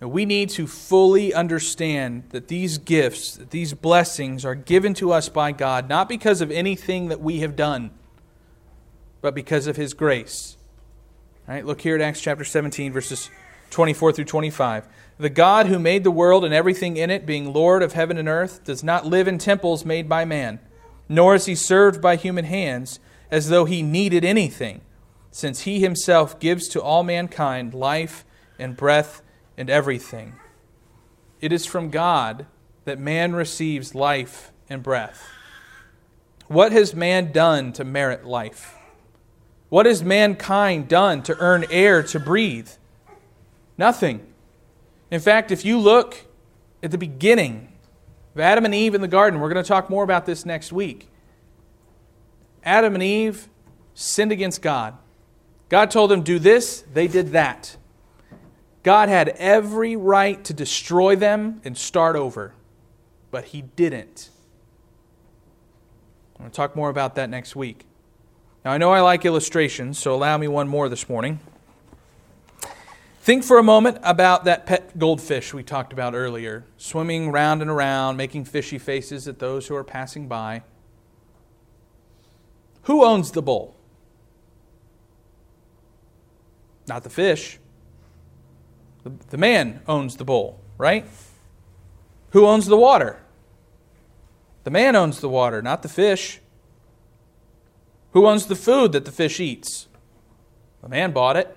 Now, 0.04 0.08
we 0.08 0.26
need 0.26 0.50
to 0.50 0.66
fully 0.66 1.32
understand 1.32 2.24
that 2.28 2.48
these 2.48 2.76
gifts, 2.76 3.36
that 3.36 3.48
these 3.48 3.72
blessings 3.72 4.44
are 4.44 4.54
given 4.54 4.92
to 4.94 5.12
us 5.12 5.30
by 5.30 5.50
God, 5.52 5.88
not 5.88 6.10
because 6.10 6.42
of 6.42 6.50
anything 6.50 7.08
that 7.08 7.22
we 7.22 7.40
have 7.40 7.56
done, 7.56 7.90
but 9.22 9.34
because 9.34 9.66
of 9.66 9.76
His 9.76 9.94
grace. 9.94 10.58
All 11.48 11.54
right, 11.54 11.64
look 11.64 11.80
here 11.80 11.94
at 11.94 12.02
Acts 12.02 12.20
chapter 12.20 12.44
17, 12.44 12.92
verses 12.92 13.30
24 13.70 14.12
through 14.12 14.26
25. 14.26 14.86
The 15.16 15.30
God 15.30 15.68
who 15.68 15.78
made 15.78 16.04
the 16.04 16.10
world 16.10 16.44
and 16.44 16.52
everything 16.52 16.98
in 16.98 17.08
it, 17.08 17.24
being 17.24 17.54
Lord 17.54 17.82
of 17.82 17.94
heaven 17.94 18.18
and 18.18 18.28
earth, 18.28 18.62
does 18.62 18.84
not 18.84 19.06
live 19.06 19.26
in 19.26 19.38
temples 19.38 19.86
made 19.86 20.06
by 20.06 20.26
man, 20.26 20.60
nor 21.08 21.34
is 21.34 21.46
he 21.46 21.54
served 21.54 22.02
by 22.02 22.16
human 22.16 22.44
hands 22.44 23.00
as 23.30 23.48
though 23.48 23.64
he 23.64 23.82
needed 23.82 24.22
anything, 24.22 24.82
since 25.30 25.62
he 25.62 25.80
himself 25.80 26.38
gives 26.38 26.68
to 26.68 26.82
all 26.82 27.02
mankind 27.02 27.72
life 27.72 28.26
and 28.58 28.76
breath 28.76 29.22
and 29.56 29.70
everything. 29.70 30.34
It 31.40 31.52
is 31.52 31.66
from 31.66 31.90
God 31.90 32.46
that 32.84 32.98
man 32.98 33.34
receives 33.34 33.94
life 33.94 34.52
and 34.68 34.82
breath. 34.82 35.22
What 36.48 36.72
has 36.72 36.94
man 36.94 37.32
done 37.32 37.72
to 37.74 37.84
merit 37.84 38.24
life? 38.24 38.76
What 39.68 39.86
has 39.86 40.02
mankind 40.02 40.88
done 40.88 41.22
to 41.24 41.36
earn 41.38 41.64
air 41.70 42.02
to 42.04 42.20
breathe? 42.20 42.68
Nothing. 43.76 44.26
In 45.10 45.20
fact, 45.20 45.50
if 45.50 45.64
you 45.64 45.78
look 45.78 46.16
at 46.82 46.90
the 46.90 46.98
beginning 46.98 47.72
of 48.34 48.40
Adam 48.40 48.64
and 48.64 48.74
Eve 48.74 48.94
in 48.94 49.00
the 49.00 49.08
garden, 49.08 49.40
we're 49.40 49.48
going 49.48 49.62
to 49.62 49.68
talk 49.68 49.88
more 49.88 50.04
about 50.04 50.26
this 50.26 50.44
next 50.44 50.72
week. 50.72 51.08
Adam 52.62 52.94
and 52.94 53.02
Eve 53.02 53.48
sinned 53.94 54.32
against 54.32 54.62
God. 54.62 54.96
God 55.68 55.90
told 55.90 56.10
them, 56.10 56.22
do 56.22 56.38
this, 56.38 56.84
they 56.92 57.06
did 57.06 57.32
that. 57.32 57.76
God 58.84 59.08
had 59.08 59.30
every 59.30 59.96
right 59.96 60.44
to 60.44 60.52
destroy 60.52 61.16
them 61.16 61.60
and 61.64 61.76
start 61.76 62.14
over, 62.14 62.54
but 63.30 63.46
He 63.46 63.62
didn't. 63.62 64.30
I'm 66.36 66.42
going 66.42 66.50
to 66.50 66.56
talk 66.56 66.76
more 66.76 66.90
about 66.90 67.14
that 67.14 67.30
next 67.30 67.56
week. 67.56 67.86
Now, 68.64 68.72
I 68.72 68.78
know 68.78 68.92
I 68.92 69.00
like 69.00 69.24
illustrations, 69.24 69.98
so 69.98 70.14
allow 70.14 70.36
me 70.36 70.48
one 70.48 70.68
more 70.68 70.88
this 70.90 71.08
morning. 71.08 71.40
Think 73.22 73.42
for 73.42 73.58
a 73.58 73.62
moment 73.62 73.98
about 74.02 74.44
that 74.44 74.66
pet 74.66 74.98
goldfish 74.98 75.54
we 75.54 75.62
talked 75.62 75.94
about 75.94 76.14
earlier, 76.14 76.66
swimming 76.76 77.32
round 77.32 77.62
and 77.62 77.70
around, 77.70 78.18
making 78.18 78.44
fishy 78.44 78.76
faces 78.76 79.26
at 79.26 79.38
those 79.38 79.66
who 79.66 79.74
are 79.74 79.84
passing 79.84 80.28
by. 80.28 80.62
Who 82.82 83.02
owns 83.02 83.30
the 83.30 83.40
bowl? 83.40 83.76
Not 86.86 87.02
the 87.02 87.08
fish. 87.08 87.58
The 89.04 89.36
man 89.36 89.80
owns 89.86 90.16
the 90.16 90.24
bowl, 90.24 90.60
right? 90.78 91.06
Who 92.30 92.46
owns 92.46 92.66
the 92.66 92.76
water? 92.76 93.20
The 94.64 94.70
man 94.70 94.96
owns 94.96 95.20
the 95.20 95.28
water, 95.28 95.60
not 95.60 95.82
the 95.82 95.88
fish. 95.88 96.40
Who 98.12 98.26
owns 98.26 98.46
the 98.46 98.56
food 98.56 98.92
that 98.92 99.04
the 99.04 99.12
fish 99.12 99.40
eats? 99.40 99.88
The 100.82 100.88
man 100.88 101.12
bought 101.12 101.36
it. 101.36 101.56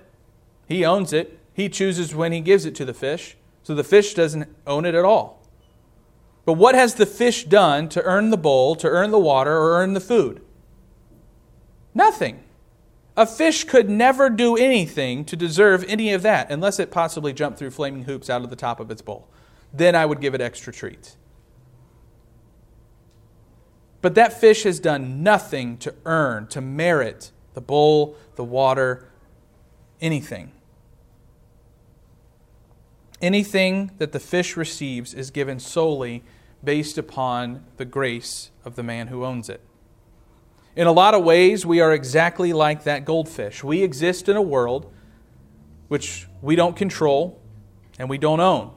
He 0.66 0.84
owns 0.84 1.12
it. 1.12 1.38
He 1.54 1.68
chooses 1.68 2.14
when 2.14 2.32
he 2.32 2.40
gives 2.40 2.64
it 2.64 2.74
to 2.76 2.84
the 2.84 2.94
fish, 2.94 3.36
so 3.62 3.74
the 3.74 3.82
fish 3.82 4.14
doesn't 4.14 4.54
own 4.66 4.84
it 4.84 4.94
at 4.94 5.04
all. 5.04 5.42
But 6.44 6.54
what 6.54 6.74
has 6.74 6.94
the 6.94 7.06
fish 7.06 7.44
done 7.44 7.88
to 7.90 8.02
earn 8.02 8.30
the 8.30 8.36
bowl, 8.36 8.76
to 8.76 8.88
earn 8.88 9.10
the 9.10 9.18
water, 9.18 9.56
or 9.56 9.78
earn 9.80 9.94
the 9.94 10.00
food? 10.00 10.42
Nothing. 11.94 12.44
A 13.18 13.26
fish 13.26 13.64
could 13.64 13.90
never 13.90 14.30
do 14.30 14.56
anything 14.56 15.24
to 15.24 15.34
deserve 15.34 15.84
any 15.88 16.12
of 16.12 16.22
that 16.22 16.52
unless 16.52 16.78
it 16.78 16.92
possibly 16.92 17.32
jumped 17.32 17.58
through 17.58 17.72
flaming 17.72 18.04
hoops 18.04 18.30
out 18.30 18.44
of 18.44 18.48
the 18.48 18.54
top 18.54 18.78
of 18.78 18.92
its 18.92 19.02
bowl. 19.02 19.26
Then 19.74 19.96
I 19.96 20.06
would 20.06 20.20
give 20.20 20.36
it 20.36 20.40
extra 20.40 20.72
treats. 20.72 21.16
But 24.02 24.14
that 24.14 24.38
fish 24.38 24.62
has 24.62 24.78
done 24.78 25.24
nothing 25.24 25.78
to 25.78 25.96
earn, 26.04 26.46
to 26.46 26.60
merit 26.60 27.32
the 27.54 27.60
bowl, 27.60 28.16
the 28.36 28.44
water, 28.44 29.08
anything. 30.00 30.52
Anything 33.20 33.90
that 33.98 34.12
the 34.12 34.20
fish 34.20 34.56
receives 34.56 35.12
is 35.12 35.32
given 35.32 35.58
solely 35.58 36.22
based 36.62 36.96
upon 36.96 37.64
the 37.78 37.84
grace 37.84 38.52
of 38.64 38.76
the 38.76 38.84
man 38.84 39.08
who 39.08 39.24
owns 39.24 39.48
it. 39.48 39.60
In 40.78 40.86
a 40.86 40.92
lot 40.92 41.12
of 41.14 41.24
ways, 41.24 41.66
we 41.66 41.80
are 41.80 41.92
exactly 41.92 42.52
like 42.52 42.84
that 42.84 43.04
goldfish. 43.04 43.64
We 43.64 43.82
exist 43.82 44.28
in 44.28 44.36
a 44.36 44.40
world 44.40 44.92
which 45.88 46.28
we 46.40 46.54
don't 46.54 46.76
control 46.76 47.40
and 47.98 48.08
we 48.08 48.16
don't 48.16 48.38
own. 48.38 48.70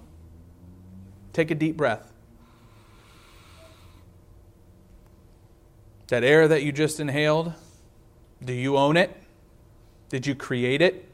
Take 1.31 1.51
a 1.51 1.55
deep 1.55 1.77
breath. 1.77 2.11
That 6.07 6.23
air 6.23 6.47
that 6.47 6.63
you 6.63 6.71
just 6.71 6.99
inhaled, 6.99 7.53
do 8.43 8.51
you 8.51 8.77
own 8.77 8.97
it? 8.97 9.15
Did 10.09 10.25
you 10.25 10.33
create 10.33 10.81
it? 10.81 11.07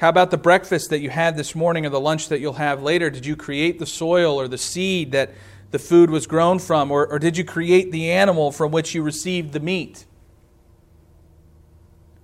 How 0.00 0.10
about 0.10 0.30
the 0.30 0.36
breakfast 0.36 0.90
that 0.90 1.00
you 1.00 1.08
had 1.08 1.34
this 1.38 1.54
morning 1.54 1.86
or 1.86 1.88
the 1.88 1.98
lunch 1.98 2.28
that 2.28 2.40
you'll 2.40 2.52
have 2.52 2.82
later? 2.82 3.08
Did 3.08 3.24
you 3.24 3.36
create 3.36 3.78
the 3.78 3.86
soil 3.86 4.38
or 4.38 4.48
the 4.48 4.58
seed 4.58 5.12
that 5.12 5.30
the 5.70 5.78
food 5.78 6.10
was 6.10 6.26
grown 6.26 6.58
from? 6.58 6.90
Or, 6.90 7.06
or 7.06 7.18
did 7.18 7.36
you 7.36 7.44
create 7.44 7.92
the 7.92 8.10
animal 8.10 8.52
from 8.52 8.70
which 8.72 8.94
you 8.94 9.02
received 9.02 9.52
the 9.52 9.60
meat? 9.60 10.06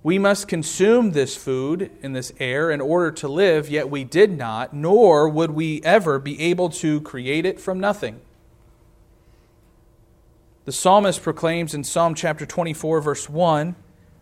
We 0.03 0.19
must 0.19 0.47
consume 0.47 1.11
this 1.11 1.35
food 1.35 1.89
and 2.03 2.15
this 2.15 2.31
air 2.39 2.69
in 2.69 2.79
order 2.79 3.11
to 3.11 3.27
live, 3.27 3.69
yet 3.69 3.89
we 3.89 4.03
did 4.03 4.37
not, 4.37 4.73
nor 4.73 5.27
would 5.27 5.51
we 5.51 5.81
ever 5.83 6.19
be 6.19 6.39
able 6.41 6.69
to 6.69 7.01
create 7.01 7.45
it 7.45 7.59
from 7.59 7.79
nothing. 7.79 8.21
The 10.65 10.71
psalmist 10.71 11.23
proclaims 11.23 11.73
in 11.73 11.83
Psalm 11.83 12.13
chapter 12.13 12.45
24, 12.45 13.01
verse 13.01 13.29
1 13.29 13.75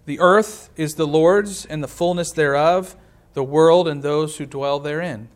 The 0.05 0.19
earth 0.19 0.69
is 0.77 0.95
the 0.95 1.07
Lord's 1.07 1.65
and 1.65 1.83
the 1.83 1.87
fullness 1.87 2.31
thereof 2.31 2.95
the 3.33 3.43
world 3.43 3.87
and 3.87 4.03
those 4.03 4.37
who 4.37 4.45
dwell 4.45 4.79
therein. 4.79 5.27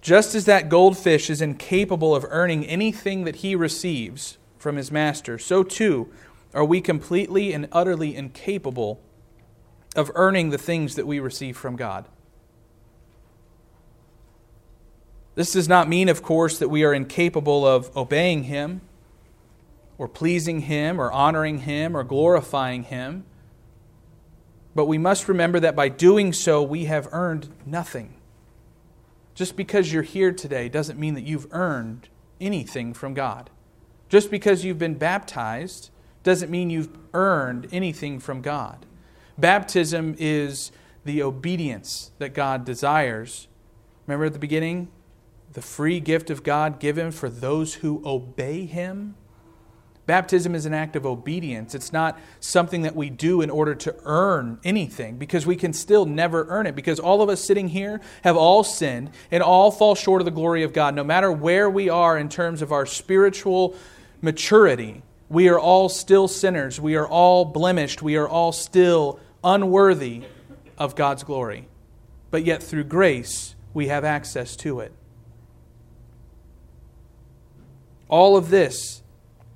Just 0.00 0.34
as 0.34 0.46
that 0.46 0.68
goldfish 0.68 1.28
is 1.28 1.42
incapable 1.42 2.14
of 2.14 2.24
earning 2.28 2.64
anything 2.66 3.24
that 3.24 3.36
he 3.36 3.54
receives 3.54 4.38
from 4.58 4.76
his 4.76 4.90
master, 4.90 5.38
so 5.38 5.62
too 5.62 6.10
are 6.54 6.64
we 6.64 6.80
completely 6.80 7.52
and 7.52 7.68
utterly 7.70 8.16
incapable 8.16 9.00
of 9.94 10.10
earning 10.14 10.50
the 10.50 10.58
things 10.58 10.94
that 10.96 11.06
we 11.06 11.20
receive 11.20 11.56
from 11.56 11.76
God. 11.76 12.06
This 15.34 15.52
does 15.52 15.68
not 15.68 15.88
mean, 15.88 16.08
of 16.08 16.22
course, 16.22 16.58
that 16.58 16.68
we 16.68 16.84
are 16.84 16.92
incapable 16.92 17.66
of 17.66 17.94
obeying 17.96 18.44
Him 18.44 18.80
or 19.96 20.08
pleasing 20.08 20.62
Him 20.62 21.00
or 21.00 21.12
honoring 21.12 21.58
Him 21.58 21.96
or 21.96 22.04
glorifying 22.04 22.84
Him. 22.84 23.24
But 24.74 24.86
we 24.86 24.98
must 24.98 25.28
remember 25.28 25.60
that 25.60 25.76
by 25.76 25.88
doing 25.88 26.32
so, 26.32 26.62
we 26.62 26.86
have 26.86 27.08
earned 27.12 27.48
nothing. 27.64 28.14
Just 29.40 29.56
because 29.56 29.90
you're 29.90 30.02
here 30.02 30.32
today 30.32 30.68
doesn't 30.68 30.98
mean 30.98 31.14
that 31.14 31.24
you've 31.24 31.46
earned 31.50 32.10
anything 32.42 32.92
from 32.92 33.14
God. 33.14 33.48
Just 34.10 34.30
because 34.30 34.66
you've 34.66 34.78
been 34.78 34.96
baptized 34.96 35.88
doesn't 36.22 36.50
mean 36.50 36.68
you've 36.68 36.94
earned 37.14 37.66
anything 37.72 38.20
from 38.20 38.42
God. 38.42 38.84
Baptism 39.38 40.14
is 40.18 40.72
the 41.06 41.22
obedience 41.22 42.10
that 42.18 42.34
God 42.34 42.66
desires. 42.66 43.48
Remember 44.06 44.26
at 44.26 44.34
the 44.34 44.38
beginning? 44.38 44.88
The 45.54 45.62
free 45.62 46.00
gift 46.00 46.28
of 46.28 46.42
God 46.42 46.78
given 46.78 47.10
for 47.10 47.30
those 47.30 47.76
who 47.76 48.02
obey 48.04 48.66
Him. 48.66 49.14
Baptism 50.10 50.56
is 50.56 50.66
an 50.66 50.74
act 50.74 50.96
of 50.96 51.06
obedience. 51.06 51.72
It's 51.72 51.92
not 51.92 52.18
something 52.40 52.82
that 52.82 52.96
we 52.96 53.10
do 53.10 53.42
in 53.42 53.48
order 53.48 53.76
to 53.76 53.94
earn 54.02 54.58
anything 54.64 55.18
because 55.18 55.46
we 55.46 55.54
can 55.54 55.72
still 55.72 56.04
never 56.04 56.48
earn 56.48 56.66
it 56.66 56.74
because 56.74 56.98
all 56.98 57.22
of 57.22 57.28
us 57.28 57.40
sitting 57.40 57.68
here 57.68 58.00
have 58.24 58.36
all 58.36 58.64
sinned 58.64 59.12
and 59.30 59.40
all 59.40 59.70
fall 59.70 59.94
short 59.94 60.20
of 60.20 60.24
the 60.24 60.32
glory 60.32 60.64
of 60.64 60.72
God. 60.72 60.96
No 60.96 61.04
matter 61.04 61.30
where 61.30 61.70
we 61.70 61.88
are 61.88 62.18
in 62.18 62.28
terms 62.28 62.60
of 62.60 62.72
our 62.72 62.86
spiritual 62.86 63.76
maturity, 64.20 65.04
we 65.28 65.48
are 65.48 65.60
all 65.60 65.88
still 65.88 66.26
sinners. 66.26 66.80
We 66.80 66.96
are 66.96 67.06
all 67.06 67.44
blemished. 67.44 68.02
We 68.02 68.16
are 68.16 68.28
all 68.28 68.50
still 68.50 69.20
unworthy 69.44 70.24
of 70.76 70.96
God's 70.96 71.22
glory. 71.22 71.68
But 72.32 72.44
yet, 72.44 72.64
through 72.64 72.82
grace, 72.82 73.54
we 73.72 73.86
have 73.86 74.04
access 74.04 74.56
to 74.56 74.80
it. 74.80 74.92
All 78.08 78.36
of 78.36 78.50
this 78.50 78.99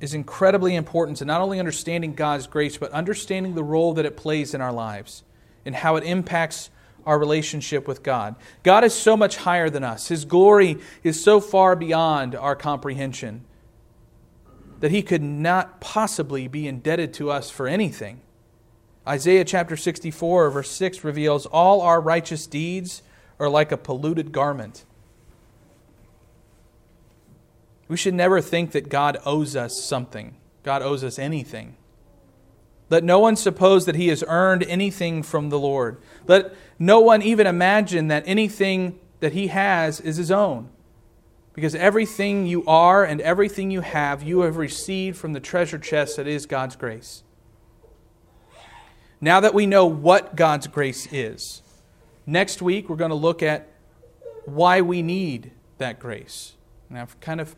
is 0.04 0.12
incredibly 0.12 0.76
important 0.76 1.16
to 1.16 1.24
not 1.24 1.40
only 1.40 1.58
understanding 1.58 2.14
God's 2.14 2.46
grace, 2.46 2.76
but 2.76 2.92
understanding 2.92 3.54
the 3.54 3.64
role 3.64 3.94
that 3.94 4.04
it 4.04 4.18
plays 4.18 4.52
in 4.52 4.60
our 4.60 4.72
lives 4.72 5.24
and 5.64 5.74
how 5.74 5.96
it 5.96 6.04
impacts 6.04 6.68
our 7.06 7.18
relationship 7.18 7.88
with 7.88 8.02
God. 8.02 8.36
God 8.62 8.84
is 8.84 8.92
so 8.92 9.16
much 9.16 9.38
higher 9.38 9.70
than 9.70 9.82
us, 9.82 10.08
His 10.08 10.26
glory 10.26 10.78
is 11.02 11.24
so 11.24 11.40
far 11.40 11.74
beyond 11.74 12.34
our 12.34 12.54
comprehension 12.54 13.46
that 14.80 14.90
He 14.90 15.02
could 15.02 15.22
not 15.22 15.80
possibly 15.80 16.48
be 16.48 16.68
indebted 16.68 17.14
to 17.14 17.30
us 17.30 17.50
for 17.50 17.66
anything. 17.66 18.20
Isaiah 19.08 19.44
chapter 19.44 19.76
64, 19.76 20.50
verse 20.50 20.70
6 20.70 21.02
reveals 21.02 21.46
all 21.46 21.80
our 21.80 22.00
righteous 22.00 22.46
deeds 22.46 23.02
are 23.38 23.48
like 23.48 23.72
a 23.72 23.78
polluted 23.78 24.32
garment. 24.32 24.84
We 27.88 27.96
should 27.96 28.14
never 28.14 28.40
think 28.40 28.72
that 28.72 28.88
God 28.88 29.18
owes 29.24 29.56
us 29.56 29.82
something, 29.82 30.36
God 30.62 30.82
owes 30.82 31.04
us 31.04 31.18
anything. 31.18 31.76
Let 32.90 33.02
no 33.02 33.18
one 33.18 33.36
suppose 33.36 33.86
that 33.86 33.94
he 33.94 34.08
has 34.08 34.22
earned 34.28 34.62
anything 34.64 35.22
from 35.22 35.48
the 35.48 35.58
Lord. 35.58 36.00
Let 36.26 36.54
no 36.78 37.00
one 37.00 37.22
even 37.22 37.46
imagine 37.46 38.08
that 38.08 38.24
anything 38.26 38.98
that 39.20 39.32
he 39.32 39.48
has 39.48 40.00
is 40.00 40.16
his 40.16 40.30
own. 40.30 40.68
Because 41.54 41.74
everything 41.74 42.46
you 42.46 42.64
are 42.66 43.04
and 43.04 43.20
everything 43.20 43.70
you 43.70 43.80
have, 43.80 44.22
you 44.22 44.40
have 44.40 44.56
received 44.56 45.16
from 45.16 45.32
the 45.32 45.40
treasure 45.40 45.78
chest 45.78 46.16
that 46.16 46.26
is 46.26 46.46
God's 46.46 46.76
grace. 46.76 47.22
Now 49.20 49.40
that 49.40 49.54
we 49.54 49.64
know 49.64 49.86
what 49.86 50.36
God's 50.36 50.66
grace 50.66 51.08
is, 51.10 51.62
next 52.26 52.60
week 52.60 52.90
we're 52.90 52.96
going 52.96 53.10
to 53.10 53.14
look 53.14 53.42
at 53.42 53.68
why 54.44 54.82
we 54.82 55.00
need 55.00 55.52
that 55.78 55.98
grace. 55.98 56.54
And 56.90 56.98
I've 56.98 57.18
kind 57.20 57.40
of 57.40 57.56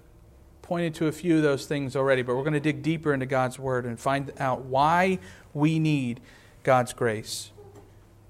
pointed 0.67 0.97
to 0.97 1.07
a 1.07 1.13
few 1.13 1.37
of 1.37 1.43
those 1.43 1.67
things 1.67 1.95
already, 1.95 2.23
but 2.23 2.35
we're 2.35 2.43
going 2.43 2.53
to 2.55 2.61
dig 2.61 2.83
deeper 2.83 3.15
into 3.15 3.25
God's 3.25 3.57
Word 3.57 3.87
and 3.87 3.99
find 3.99 4.33
out 4.39 4.63
why 4.63 5.21
we 5.55 5.79
need 5.79 6.21
God's 6.65 6.93
grace. 6.93 7.53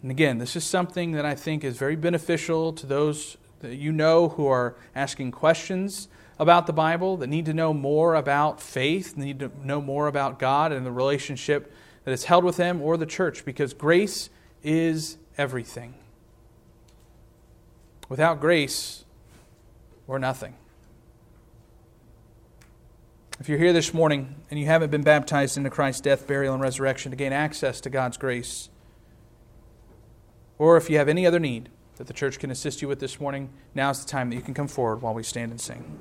And 0.02 0.10
again, 0.10 0.36
this 0.36 0.54
is 0.54 0.62
something 0.62 1.12
that 1.12 1.24
I 1.24 1.34
think 1.34 1.64
is 1.64 1.78
very 1.78 1.96
beneficial 1.96 2.74
to 2.74 2.84
those 2.86 3.38
that 3.60 3.76
you 3.76 3.90
know 3.90 4.28
who 4.28 4.46
are 4.46 4.76
asking 4.94 5.32
questions 5.32 6.08
about 6.38 6.66
the 6.66 6.74
Bible, 6.74 7.16
that 7.16 7.28
need 7.28 7.46
to 7.46 7.54
know 7.54 7.72
more 7.72 8.14
about 8.14 8.60
faith, 8.60 9.16
need 9.16 9.38
to 9.38 9.50
know 9.64 9.80
more 9.80 10.06
about 10.06 10.38
God 10.38 10.72
and 10.72 10.84
the 10.84 10.92
relationship 10.92 11.72
that 12.04 12.10
is 12.10 12.24
held 12.24 12.44
with 12.44 12.58
Him 12.58 12.82
or 12.82 12.98
the 12.98 13.06
church, 13.06 13.46
because 13.46 13.72
grace 13.72 14.28
is 14.62 15.16
everything. 15.38 15.94
Without 18.10 18.40
grace, 18.40 19.06
we're 20.06 20.18
nothing. 20.18 20.54
If 23.38 23.50
you're 23.50 23.58
here 23.58 23.74
this 23.74 23.92
morning 23.92 24.34
and 24.50 24.58
you 24.58 24.64
haven't 24.64 24.90
been 24.90 25.02
baptized 25.02 25.58
into 25.58 25.68
Christ's 25.68 26.00
death, 26.00 26.26
burial, 26.26 26.54
and 26.54 26.62
resurrection 26.62 27.10
to 27.10 27.16
gain 27.16 27.34
access 27.34 27.82
to 27.82 27.90
God's 27.90 28.16
grace, 28.16 28.70
or 30.56 30.78
if 30.78 30.88
you 30.88 30.96
have 30.96 31.08
any 31.08 31.26
other 31.26 31.38
need 31.38 31.68
that 31.96 32.06
the 32.06 32.14
church 32.14 32.38
can 32.38 32.50
assist 32.50 32.80
you 32.80 32.88
with 32.88 32.98
this 32.98 33.20
morning, 33.20 33.50
now's 33.74 34.02
the 34.02 34.10
time 34.10 34.30
that 34.30 34.36
you 34.36 34.42
can 34.42 34.54
come 34.54 34.68
forward 34.68 35.02
while 35.02 35.12
we 35.12 35.22
stand 35.22 35.50
and 35.50 35.60
sing. 35.60 35.98